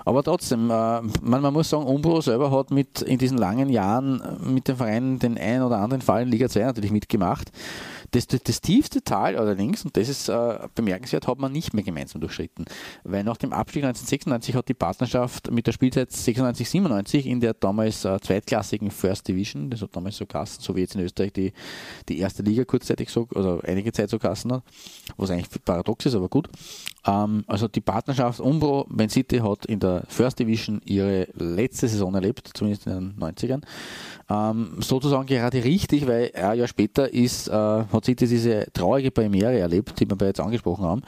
[0.06, 4.22] aber trotzdem, äh, man, man muss sagen, Umbro selber hat mit in diesen langen Jahren
[4.42, 7.52] mit dem Verein den einen oder anderen Fall in Liga 2 natürlich mitgemacht.
[8.14, 11.84] Das, das, das tiefste Tal allerdings, und das ist äh, bemerkenswert, hat man nicht mehr
[11.84, 12.66] gemeinsam durchschritten.
[13.04, 18.06] Weil nach dem Abstieg 1996 hat die Partnerschaft mit der Spielzeit 96-97 in der damals
[18.06, 21.54] äh, zweitklassigen First Division, das hat damals so geheißen, so wie jetzt in Österreich die,
[22.08, 24.64] die erste Liga kurzzeitig so, oder einige Zeit so geheißen hat,
[25.18, 26.50] was eigentlich paradox ist, aber gut.
[27.06, 32.14] Ähm, also die Partnerschaft Umbro Man City hat in der First Division ihre letzte Saison
[32.16, 33.62] erlebt, zumindest in den 90ern.
[34.30, 39.60] Ähm, sozusagen gerade richtig, weil ein Jahr später ist, äh, hat City diese traurige Premiere
[39.60, 41.02] erlebt, die wir bereits angesprochen haben,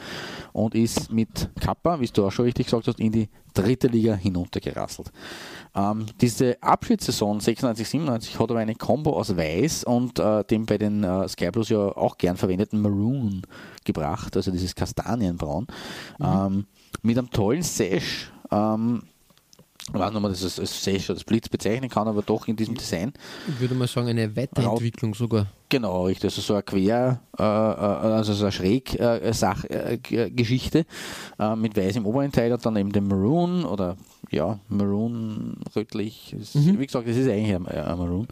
[0.54, 4.16] und ist mit Kappa, wie du auch schon richtig gesagt hast, in die dritte Liga
[4.16, 5.12] hinuntergerasselt.
[5.76, 10.78] Ähm, diese Abschiedssaison 96, 97 hat aber eine Combo aus Weiß und äh, dem bei
[10.78, 13.42] den äh, Sky Blues ja auch gern verwendeten Maroon
[13.84, 15.68] gebracht, also dieses Kastanienbraun,
[16.22, 16.66] ähm,
[17.02, 18.32] mit einem tollen Sash.
[18.52, 19.04] Ähm,
[19.88, 22.24] ich weiß nicht, ob man das als, als Sash oder als Blitz bezeichnen kann, aber
[22.24, 23.14] doch in diesem Design.
[23.48, 25.46] Ich würde mal sagen, eine Weiterentwicklung sogar.
[25.70, 26.26] Genau, richtig.
[26.26, 30.00] Also so eine Quer, äh, äh, also so eine Schräg äh, äh,
[31.38, 33.96] äh, mit weiß im oberen Teil und dann eben den Maroon oder
[34.36, 36.34] ja, Maroon, rötlich.
[36.34, 38.28] Ist, Wie gesagt, das ist eigentlich ein, ein Maroon.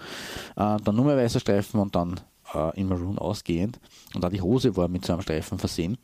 [0.56, 2.20] Äh, dann nur mehr weißer Streifen und dann
[2.54, 3.80] äh, in Maroon ausgehend.
[4.14, 5.98] Und auch die Hose war mit so einem Streifen versehen.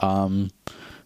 [0.00, 0.48] Ähm,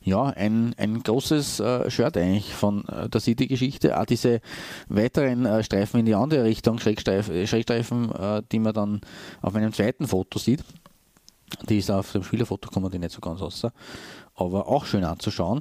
[0.02, 4.00] ja, ein, ein großes äh, Shirt eigentlich von äh, der City-Geschichte.
[4.00, 4.40] Auch diese
[4.88, 9.00] weiteren äh, Streifen in die andere Richtung, Schrägstreif, äh, Schrägstreifen, äh, die man dann
[9.42, 10.64] auf meinem zweiten Foto sieht.
[11.68, 13.66] Die ist auf dem Spielerfoto, man die nicht so ganz aus,
[14.34, 15.60] aber auch schön anzuschauen.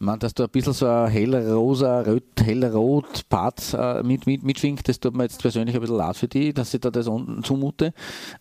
[0.00, 4.88] Man, dass da ein bisschen so ein hellrosa, rot, hellrot Part äh, mit, mit, mitschwingt,
[4.88, 7.42] das tut mir jetzt persönlich ein bisschen leid für die, dass ich da das unten
[7.42, 7.92] zumute.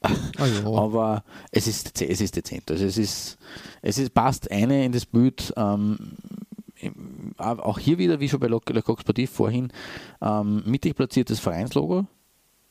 [0.03, 0.65] Ja.
[0.65, 2.69] Aber es ist, es ist dezent.
[2.69, 3.37] Also es ist,
[3.81, 5.53] es ist, passt eine in das Bild.
[5.57, 5.97] Ähm,
[7.37, 9.71] auch hier wieder, wie schon bei Le Coq Sportif vorhin,
[10.21, 12.05] ähm, mittig platziertes Vereinslogo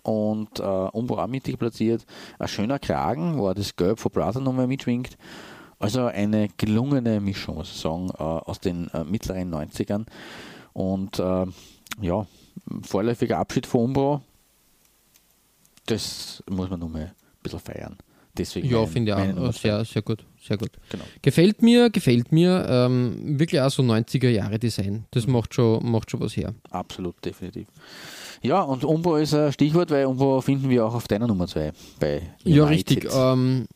[0.07, 2.07] und äh, mittig platziert.
[2.39, 5.17] Ein schöner Kragen, wo das Gelb von Brother nochmal mitschwingt.
[5.79, 10.07] Also eine gelungene Mischung, muss ich sagen, äh, aus den äh, mittleren 90ern.
[10.73, 11.47] Und äh,
[12.01, 12.27] ja,
[12.83, 14.23] vorläufiger Abschied von Umbro,
[15.87, 17.13] das muss man nur mal ein
[17.43, 17.97] bisschen feiern.
[18.37, 19.35] Deswegen Ja, finde ich auch.
[19.35, 20.25] Nummer Sehr, sehr gut.
[20.47, 20.71] Sehr gut.
[20.91, 21.05] Genau.
[21.23, 22.67] Gefällt mir, gefällt mir.
[22.69, 25.07] Ähm, wirklich auch so 90er Jahre Design.
[25.13, 26.55] Das macht schon, macht schon was her.
[26.71, 27.67] Absolut, definitiv.
[28.43, 31.73] Ja, und Umbro ist ein Stichwort, weil Umbro finden wir auch auf deiner Nummer 2
[31.99, 32.95] bei Ja, United.
[33.05, 33.11] richtig.
[33.15, 33.67] Ähm,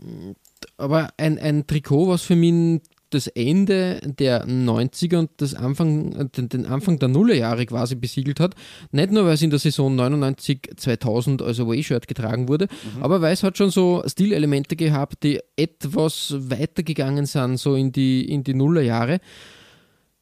[0.76, 2.80] aber ein, ein Trikot, was für mich
[3.10, 8.54] das Ende der 90er und das Anfang, den, den Anfang der Nullerjahre quasi besiegelt hat.
[8.92, 12.68] Nicht nur, weil es in der Saison 99-2000 als Away-Shirt getragen wurde,
[13.00, 18.24] aber weil es hat schon so Stilelemente gehabt, die etwas weitergegangen sind, so in die,
[18.24, 19.20] in die Nullerjahre.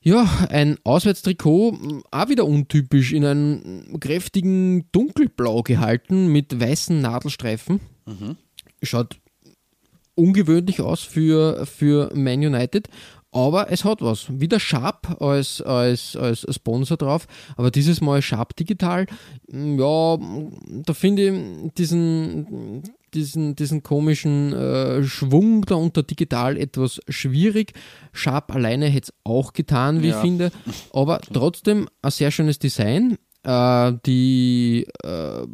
[0.00, 1.76] Ja, ein Auswärtstrikot,
[2.10, 7.80] auch wieder untypisch, in einem kräftigen Dunkelblau gehalten mit weißen Nadelstreifen.
[8.82, 9.18] Schaut
[10.18, 12.88] ungewöhnlich aus für, für Man United,
[13.30, 14.26] aber es hat was.
[14.40, 19.06] Wieder Sharp als, als, als Sponsor drauf, aber dieses Mal Sharp Digital,
[19.50, 20.18] mm, ja,
[20.86, 22.82] da finde ich diesen,
[23.14, 27.72] diesen, diesen komischen äh, Schwung da unter Digital etwas schwierig.
[28.12, 30.16] Sharp alleine hätte es auch getan, wie Ja.
[30.16, 30.50] ich finde,
[30.92, 33.18] aber trotzdem ein sehr schönes Design.
[33.44, 35.46] Äh, die äh,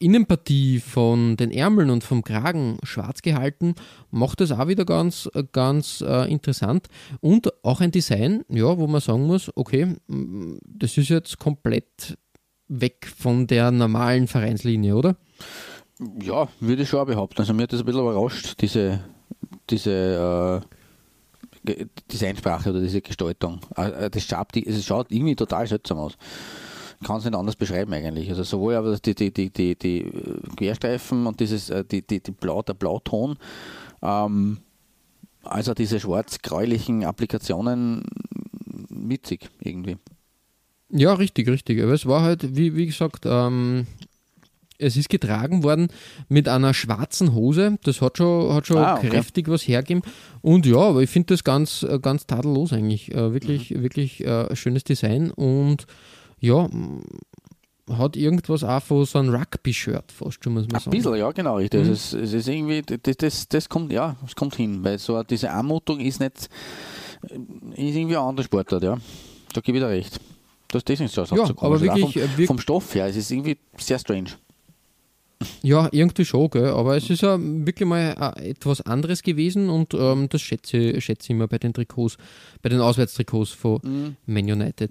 [0.00, 3.74] Innenpartie von den Ärmeln und vom Kragen schwarz gehalten,
[4.10, 6.88] macht das auch wieder ganz, äh, ganz äh, interessant.
[7.20, 12.18] Und auch ein Design, ja, wo man sagen muss, okay, das ist jetzt komplett
[12.66, 15.16] weg von der normalen Vereinslinie, oder?
[16.22, 17.40] Ja, würde ich schon behaupten.
[17.40, 19.00] Also mir hat das ein bisschen überrascht, diese,
[19.70, 20.62] diese
[21.64, 23.60] äh, Designsprache oder diese Gestaltung.
[23.74, 26.16] Das, es schaut irgendwie total seltsam aus.
[27.04, 28.28] Kann es nicht anders beschreiben eigentlich.
[28.28, 30.10] Also sowohl aber die, die, die, die, die äh,
[30.56, 33.36] Querstreifen und dieses, äh, die, die, die Blau, der Blauton,
[34.02, 34.58] ähm,
[35.44, 38.02] also diese schwarz-gräulichen Applikationen
[38.90, 39.96] witzig irgendwie.
[40.90, 41.82] Ja, richtig, richtig.
[41.82, 43.86] Aber es war halt, wie, wie gesagt, ähm,
[44.78, 45.88] es ist getragen worden
[46.28, 47.78] mit einer schwarzen Hose.
[47.84, 49.08] Das hat schon, hat schon Ah, okay.
[49.08, 50.02] kräftig was hergegeben.
[50.40, 53.12] Und ja, aber ich finde das ganz, äh, ganz tadellos eigentlich.
[53.14, 53.82] Äh, wirklich, Mhm.
[53.82, 55.86] wirklich äh, schönes Design und
[56.40, 56.68] ja,
[57.90, 60.90] hat irgendwas auch von so einem Rugby-Shirt fast schon, muss man Ein sagen.
[60.96, 61.80] bisschen, ja, genau, richtig.
[61.82, 65.22] Es, ist, es ist irgendwie, das, das, das kommt, ja, es kommt hin, weil so
[65.22, 66.50] diese Anmutung ist nicht, ist
[67.76, 68.98] irgendwie ein anderer Sportart, ja.
[69.54, 70.20] Da gebe ich dir recht.
[70.68, 71.78] Das ist deswegen so, Ja, so aber komisch.
[71.88, 74.30] Auch wirklich, vom, äh, wirk- vom Stoff her, es ist irgendwie sehr strange.
[75.62, 76.66] Ja, irgendwie schon, gell?
[76.68, 81.26] aber es ist ja wirklich mal äh, etwas anderes gewesen und ähm, das schätze, schätze
[81.26, 82.18] ich immer bei den Trikots,
[82.60, 84.90] bei den Auswärtstrikots von Man United.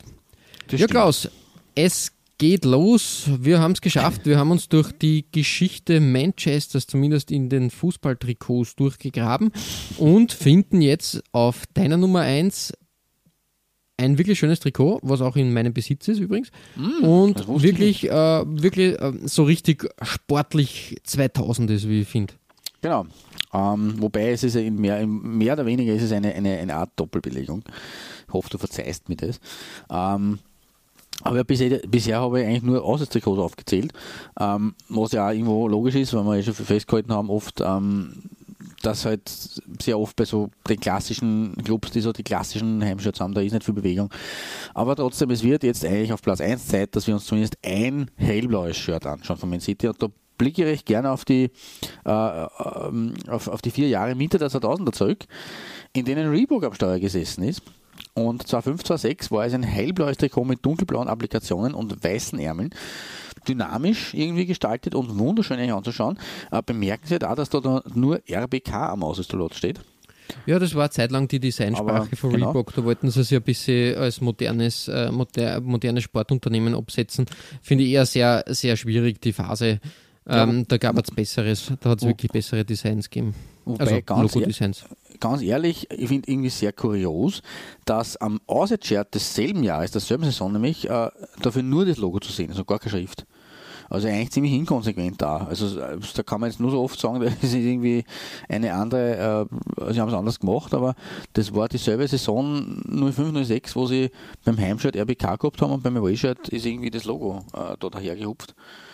[0.68, 0.92] Das ja, stimmt.
[0.92, 1.30] Klaus,
[1.76, 3.30] es geht los.
[3.40, 4.26] Wir haben es geschafft.
[4.26, 9.52] Wir haben uns durch die Geschichte Manchesters, zumindest in den Fußballtrikots, durchgegraben
[9.98, 12.74] und finden jetzt auf deiner Nummer 1
[14.00, 16.52] ein wirklich schönes Trikot, was auch in meinem Besitz ist übrigens.
[16.76, 22.36] das und wirklich, äh, wirklich äh, so richtig sportlich 2000 ist, wie ich finde.
[22.82, 23.08] Genau.
[23.54, 26.92] Ähm, wobei es ist ja mehr, mehr oder weniger ist es eine, eine, eine Art
[26.96, 27.64] Doppelbelegung.
[28.28, 29.40] Ich hoffe, du verzeihst mir das.
[29.90, 30.40] Ähm,
[31.28, 33.92] aber bisher, bisher habe ich eigentlich nur Auswärtstrikots aufgezählt,
[34.40, 38.30] ähm, was ja auch irgendwo logisch ist, weil wir ja schon festgehalten haben, oft, ähm,
[38.82, 39.30] dass halt
[39.82, 43.52] sehr oft bei so den klassischen Clubs, die so die klassischen Heimshirts haben, da ist
[43.52, 44.10] nicht viel Bewegung.
[44.74, 48.10] Aber trotzdem, es wird jetzt eigentlich auf Platz 1 Zeit, dass wir uns zumindest ein
[48.16, 50.08] hellblaues Shirt anschauen von Man City und da
[50.38, 51.52] blicke ich recht gerne auf die,
[52.06, 55.26] äh, ähm, auf, auf die vier Jahre Mitte der 2000er zurück,
[55.94, 57.64] in denen Reebok am Steuer gesessen ist.
[58.18, 62.72] Und 2005, 2006 war es ein hellblaues Trikot mit dunkelblauen Applikationen und weißen Ärmeln.
[63.48, 66.18] Dynamisch irgendwie gestaltet und wunderschön eigentlich anzuschauen.
[66.52, 69.82] Äh, bemerkenswert auch, dass da nur RBK am Außenstolot steht.
[70.48, 72.48] Ja, das war eine Zeit lang die Designsprache von genau.
[72.48, 72.74] Reebok.
[72.74, 77.28] Da wollten sie sich ein bisschen als modernes, äh, moder, modernes Sportunternehmen absetzen.
[77.62, 79.80] Finde ich eher sehr, sehr schwierig, die Phase
[80.30, 83.34] Ähm, da gab es besseres, da hat es wirklich bessere Designs gegeben.
[83.66, 84.86] Wobei, also ganz, Logo-Designs.
[85.20, 87.42] ganz ehrlich, ich finde irgendwie sehr kurios,
[87.86, 91.10] dass am Ausshirt desselben Jahres, derselben Saison nämlich, äh,
[91.42, 93.26] dafür nur das Logo zu sehen, also gar keine Schrift.
[93.90, 95.48] Also eigentlich ziemlich inkonsequent da.
[95.50, 98.04] Also äh, da kann man jetzt nur so oft sagen, das ist irgendwie
[98.50, 99.48] eine andere,
[99.80, 100.96] äh, sie haben es anders gemacht, aber
[101.34, 104.12] das war dieselbe Saison 05, 06, wo sie
[104.44, 108.56] beim Heimshirt RBK gehabt haben und beim Away-Shirt ist irgendwie das Logo äh, da dahergehupft.
[108.58, 108.87] Ich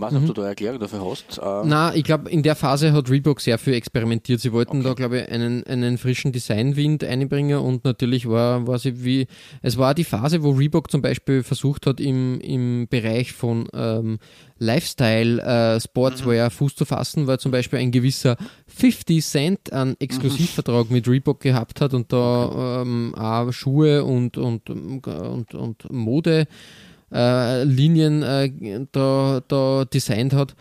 [0.00, 0.28] weiß nicht, Mhm.
[0.28, 1.38] ob du da eine Erklärung dafür hast.
[1.38, 4.40] Äh, Na, ich glaube, in der Phase hat Reebok sehr viel experimentiert.
[4.40, 9.04] Sie wollten da, glaube ich, einen, einen frischen Designwind einbringen und natürlich war, war sie
[9.04, 9.26] wie,
[9.62, 14.18] es war die Phase, wo Reebok zum Beispiel versucht hat, im, im Bereich von ähm,
[14.60, 18.36] Lifestyle, äh, Sportswear Fuß zu fassen, weil zum Beispiel ein gewisser
[18.66, 24.68] 50 Cent einen Exklusivvertrag mit Reebok gehabt hat und da ähm, auch Schuhe und, und,
[24.68, 26.46] und, und Mode
[27.12, 30.54] äh, Linien äh, da, da designt hat.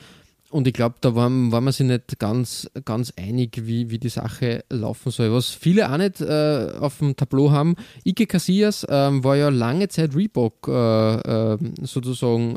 [0.49, 4.07] Und ich glaube, da waren, waren wir sich nicht ganz, ganz einig, wie, wie die
[4.07, 5.33] Sache laufen soll.
[5.33, 7.75] Was viele auch nicht äh, auf dem Tableau haben,
[8.05, 12.53] Ike Casillas ähm, war ja lange Zeit Reebok äh, äh, sozusagen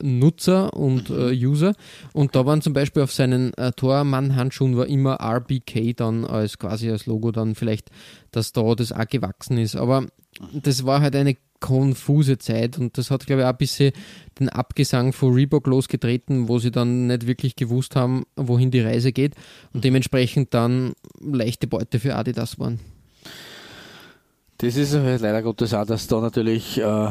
[0.00, 1.74] Nutzer und äh, User.
[2.14, 6.90] Und da waren zum Beispiel auf seinen äh, Tormann-Handschuhen war immer RBK dann als quasi
[6.90, 7.90] als Logo dann vielleicht,
[8.30, 9.76] dass da das auch gewachsen ist.
[9.76, 10.06] Aber
[10.52, 13.92] das war halt eine konfuse Zeit und das hat, glaube ich, auch ein bisschen
[14.38, 19.12] den Abgesang von Reebok losgetreten, wo sie dann nicht wirklich gewusst haben, wohin die Reise
[19.12, 19.34] geht
[19.72, 22.80] und dementsprechend dann leichte Beute für Adidas waren.
[24.58, 27.08] Das ist halt leider Gottes auch, dass da natürlich äh,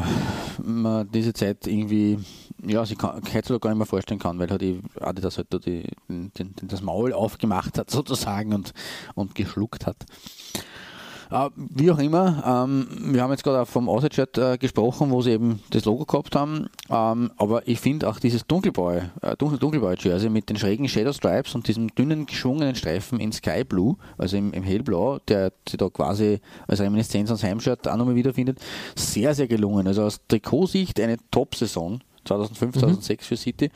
[0.64, 2.20] man diese Zeit irgendwie,
[2.64, 5.58] ja, sich kann, heutzutage gar nicht mehr vorstellen kann, weil halt die Adidas halt da
[5.58, 8.72] die, den, den, das Maul aufgemacht hat sozusagen und,
[9.16, 9.97] und geschluckt hat.
[11.32, 15.22] Äh, wie auch immer, ähm, wir haben jetzt gerade auch vom Outside-Shirt äh, gesprochen, wo
[15.22, 19.60] sie eben das Logo gehabt haben, ähm, aber ich finde auch dieses Dunkelblau, äh, dunkel,
[19.60, 23.96] dunkelblaue Jersey mit den schrägen Shadow Stripes und diesem dünnen geschwungenen Streifen in Sky Blue,
[24.18, 28.60] also im, im Hellblau, der sich da quasi als Reminiszenz ans Heimshirt auch nochmal wiederfindet,
[28.96, 29.88] sehr, sehr gelungen.
[29.88, 32.00] Also aus Trikotsicht eine Top-Saison.
[32.26, 33.70] 2005, 2006 für City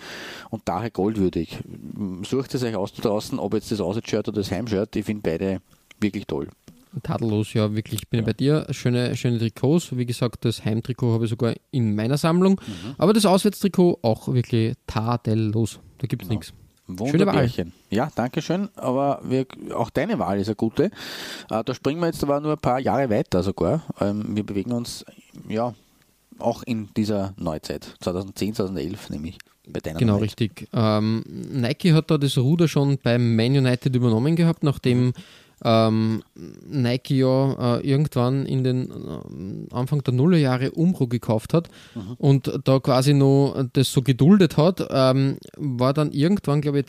[0.49, 1.59] und daher goldwürdig.
[2.23, 5.29] Sucht es euch aus da draußen, ob jetzt das Outside-Shirt oder das Heimshirt, ich finde
[5.29, 5.61] beide
[5.99, 6.47] wirklich toll.
[7.01, 8.67] Tadellos, ja, wirklich, ich bin bei dir.
[8.71, 9.95] Schöne, schöne Trikots.
[9.97, 12.59] Wie gesagt, das Heimtrikot habe ich sogar in meiner Sammlung.
[12.97, 15.79] Aber das Auswärtstrikot auch wirklich tadellos.
[15.99, 16.53] Da gibt es nichts.
[16.87, 17.73] Wunderbärchen.
[17.89, 18.69] Ja, danke schön.
[18.75, 19.45] Aber wir,
[19.75, 20.85] auch deine Wahl ist eine gute.
[21.49, 23.83] Äh, da springen wir jetzt aber nur ein paar Jahre weiter sogar.
[23.99, 25.03] Ähm, wir bewegen uns
[25.49, 25.73] ja
[26.39, 29.37] auch in dieser Neuzeit, 2010, 2011 nämlich.
[29.69, 30.39] Bei deiner Genau, Neuzeit.
[30.39, 30.69] richtig.
[30.71, 35.11] Ähm, Nike hat da das Ruder schon beim Man United übernommen gehabt, nachdem
[35.63, 36.23] ähm,
[36.67, 41.69] Nike ja äh, irgendwann in den äh, Anfang der Nullerjahre Umbro gekauft hat
[42.17, 46.87] und da quasi noch das so geduldet hat, ähm, war dann irgendwann, glaube ich,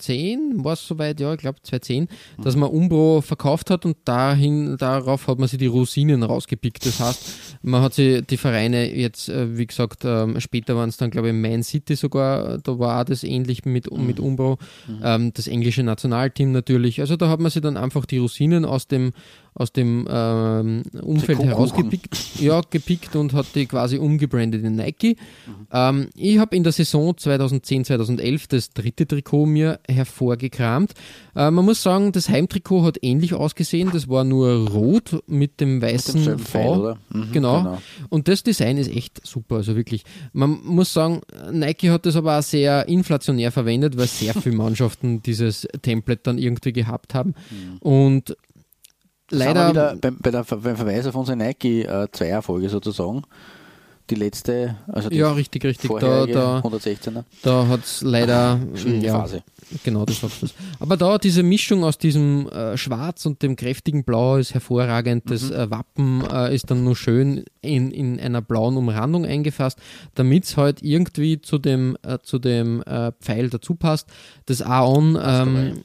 [0.00, 2.08] 2010, war es soweit, ja, ich glaube 2010,
[2.42, 6.86] dass man Umbro verkauft hat und dahin, darauf hat man sich die Rosinen rausgepickt.
[6.86, 10.96] Das heißt, man hat sich die Vereine jetzt, äh, wie gesagt, ähm, später waren es
[10.96, 14.58] dann, glaube ich, Man City sogar, da war auch das ähnlich mit, mit Umbro,
[15.02, 17.00] ähm, das englische Nationalteam natürlich.
[17.00, 19.12] Also da hat man sich dann einfach die Rosinen aus dem,
[19.54, 25.16] aus dem ähm, Umfeld herausgepickt ja, gepickt und hat die quasi umgebrandet in Nike.
[25.72, 30.94] Ähm, ich habe in der Saison 2010, 2011 das dritte Trikot mir hervorgekramt.
[31.34, 33.90] Äh, man muss sagen, das Heimtrikot hat ähnlich ausgesehen.
[33.92, 36.96] Das war nur rot mit dem weißen Pfeil, V.
[37.10, 37.58] Mhm, genau.
[37.62, 37.82] genau.
[38.08, 39.56] Und das Design ist echt super.
[39.56, 40.04] Also wirklich.
[40.32, 41.20] Man muss sagen,
[41.52, 46.38] Nike hat das aber auch sehr inflationär verwendet, weil sehr viele Mannschaften dieses Template dann
[46.38, 47.34] irgendwie gehabt haben.
[47.80, 48.49] Und Sind wir
[49.30, 49.70] leider.
[49.70, 53.22] wieder beim, bei der, beim Verweis auf unsere Nike äh, Zweierfolge sozusagen.
[54.10, 55.88] Die letzte, also die Ja, richtig, richtig.
[56.00, 57.22] Da, da, 116er.
[57.42, 58.58] da hat es leider.
[58.74, 59.44] Schwierige ja, Phase.
[59.84, 60.46] Genau, das sagst du.
[60.80, 65.30] Aber da diese Mischung aus diesem äh, Schwarz und dem kräftigen Blau ist hervorragend.
[65.30, 69.78] Das äh, Wappen äh, ist dann nur schön in, in einer blauen Umrandung eingefasst,
[70.16, 74.08] damit es halt irgendwie zu dem, äh, zu dem äh, Pfeil dazu passt.
[74.46, 75.84] Das Aon, ähm,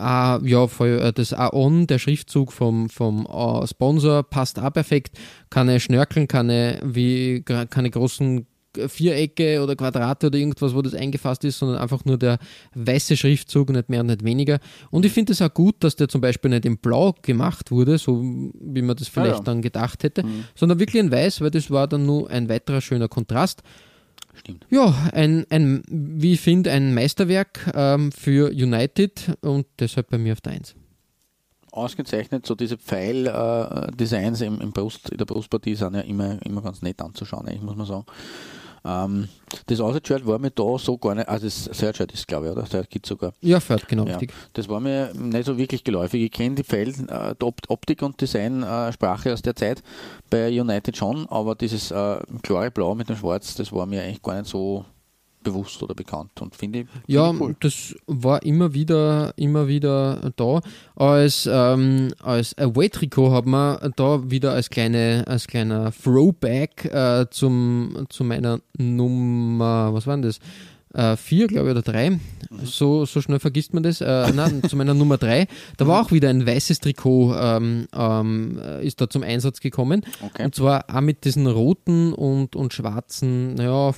[0.00, 5.18] Ah, ja, voll, äh, das Aon, der Schriftzug vom, vom äh, Sponsor, passt auch perfekt.
[5.50, 8.46] Keine Schnörkeln, keine, wie, keine großen
[8.88, 12.38] Vierecke oder Quadrate oder irgendwas, wo das eingefasst ist, sondern einfach nur der
[12.74, 14.60] weiße Schriftzug, nicht mehr und nicht weniger.
[14.90, 17.98] Und ich finde es auch gut, dass der zum Beispiel nicht in Blau gemacht wurde,
[17.98, 19.42] so wie man das vielleicht ja.
[19.42, 20.24] dann gedacht hätte,
[20.54, 23.62] sondern wirklich in Weiß, weil das war dann nur ein weiterer schöner Kontrast.
[24.40, 24.66] Stimmt.
[24.70, 30.32] Ja, ein, ein wie ich finde, ein Meisterwerk ähm, für United und deshalb bei mir
[30.32, 30.74] auf der 1.
[31.72, 36.82] Ausgezeichnet, so diese Pfeil-Designs im, im Brust, in der Brustpartie sind ja immer, immer ganz
[36.82, 38.06] nett anzuschauen, eigentlich muss man sagen.
[38.84, 39.28] Ähm,
[39.66, 42.64] das Aussage-Shirt war mir da so gar nicht, also das Third-Shirt ist glaube ich, oder?
[42.64, 43.32] Third gibt sogar.
[43.40, 44.18] Ja, Third, genau, Ja,
[44.54, 46.22] das war mir nicht so wirklich geläufig.
[46.22, 49.82] Ich kenne die Pfeil, äh, die Opt- Optik und Design-Sprache aus der Zeit
[50.30, 54.22] bei United schon, aber dieses äh, klare Blau mit dem Schwarz, das war mir eigentlich
[54.22, 54.84] gar nicht so
[55.42, 57.56] bewusst oder bekannt und finde ich, find Ja, cool.
[57.60, 60.60] das war immer wieder, immer wieder da.
[60.96, 68.06] Als, ähm, als Away-Trikot hat man da wieder als, kleine, als kleiner Throwback äh, zum,
[68.08, 70.40] zu meiner Nummer, was war denn das?
[70.92, 72.10] Äh, vier, glaube ich, oder drei.
[72.10, 72.20] Mhm.
[72.64, 74.00] So, so schnell vergisst man das.
[74.00, 75.46] Äh, nein, zu meiner Nummer drei.
[75.76, 75.88] Da Mhm.
[75.88, 80.02] war auch wieder ein weißes Trikot, ähm, ähm, ist da zum Einsatz gekommen.
[80.20, 80.44] Okay.
[80.46, 83.94] Und zwar auch mit diesen roten und, und schwarzen naja,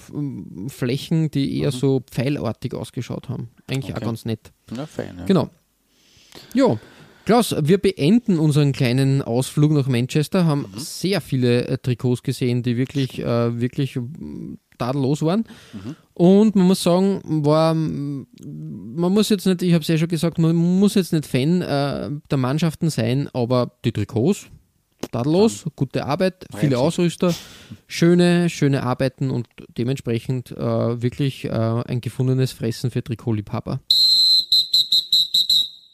[0.68, 3.48] Flächen, die eher so pfeilartig ausgeschaut haben.
[3.68, 3.96] Eigentlich Mhm.
[3.96, 4.02] Okay.
[4.04, 4.52] auch ganz nett.
[4.70, 5.24] Na, fein, ja.
[5.24, 5.48] Genau.
[6.54, 6.78] Ja,
[7.24, 10.78] Klaus, wir beenden unseren kleinen Ausflug nach Manchester, haben Mhm.
[10.78, 13.98] sehr viele äh, Trikots gesehen, die wirklich, äh, wirklich
[14.82, 15.44] tadellos waren.
[15.72, 15.96] Mhm.
[16.14, 18.26] Und man muss sagen, war, man
[19.12, 22.10] muss jetzt nicht, ich habe es ja schon gesagt, man muss jetzt nicht Fan äh,
[22.30, 24.46] der Mannschaften sein, aber die Trikots,
[25.10, 26.78] tadellos, gute Arbeit, viele.
[26.78, 27.34] Ausrüster,
[27.86, 33.80] schöne, schöne Arbeiten und dementsprechend äh, wirklich äh, ein gefundenes Fressen für Trikotliebhaber.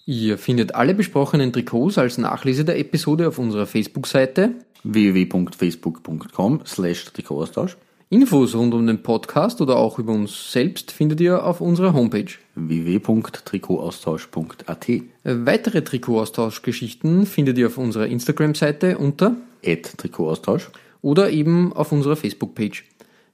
[0.05, 4.55] Ihr findet alle besprochenen Trikots als Nachlese der Episode auf unserer Facebook-Seite.
[4.83, 7.77] www.facebook.com slash Trikotaustausch
[8.11, 12.31] Infos rund um den Podcast oder auch über uns selbst findet ihr auf unserer Homepage.
[12.55, 14.87] www.trikotaustausch.at
[15.25, 20.71] Weitere Trikotaustauschgeschichten findet ihr auf unserer Instagram-Seite unter at Trikotaustausch
[21.03, 22.87] oder eben auf unserer Facebook-Page.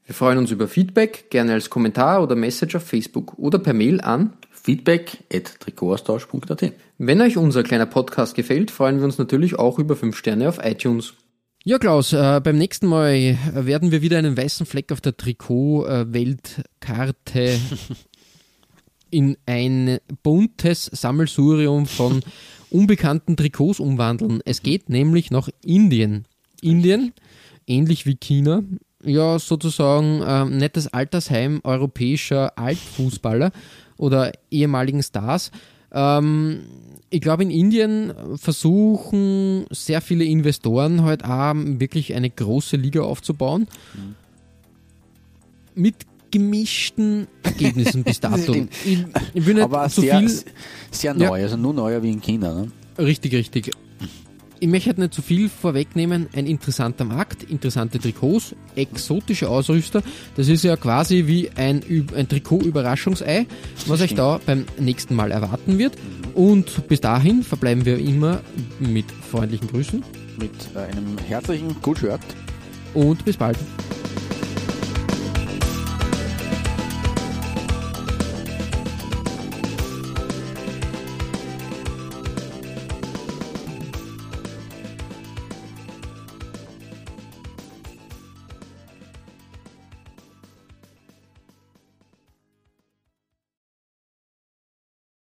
[0.07, 4.01] Wir freuen uns über Feedback, gerne als Kommentar oder Message auf Facebook oder per Mail
[4.01, 4.33] an.
[4.51, 9.95] feedback at Trikotaustausch.at Wenn euch unser kleiner Podcast gefällt, freuen wir uns natürlich auch über
[9.95, 11.15] 5 Sterne auf iTunes.
[11.67, 15.17] Ja, Klaus, äh, beim nächsten Mal äh, werden wir wieder einen weißen Fleck auf der
[15.17, 17.59] Trikot-Weltkarte
[19.11, 22.21] in ein buntes Sammelsurium von
[22.69, 24.43] unbekannten Trikots umwandeln.
[24.45, 26.27] Es geht nämlich nach Indien.
[26.61, 27.15] Indien,
[27.67, 28.63] ähnlich wie China,
[29.03, 33.53] ja sozusagen nicht das Altersheim europäischer Altfußballer
[33.97, 35.51] oder ehemaligen Stars.
[35.95, 36.61] Ähm,
[37.11, 43.69] ich glaube, in Indien versuchen sehr viele Investoren halt auch wirklich eine große Liga aufzubauen.
[45.77, 45.95] Mit
[46.33, 48.67] gemischten Ergebnissen bis dato.
[48.85, 48.99] Ich,
[49.35, 50.31] ich Aber zu sehr, viel
[50.91, 51.29] sehr Ja.
[51.29, 52.53] neu, also nur neuer wie in China.
[52.63, 52.73] Ne?
[52.99, 53.71] Richtig, richtig.
[54.65, 56.27] Ich möchte halt nicht zu viel vorwegnehmen.
[56.33, 60.03] Ein interessanter Markt, interessante Trikots, exotische Ausrüster.
[60.37, 61.83] Das ist ja quasi wie ein,
[62.17, 63.47] ein Trikot-Überraschungsei,
[63.87, 65.99] was euch da beim nächsten Mal erwarten wird.
[66.33, 68.41] Und bis dahin verbleiben wir immer
[68.81, 70.03] mit freundlichen Grüßen
[70.39, 72.21] Mit einem herzlichen Good Shirt.
[72.95, 73.59] und bis bald.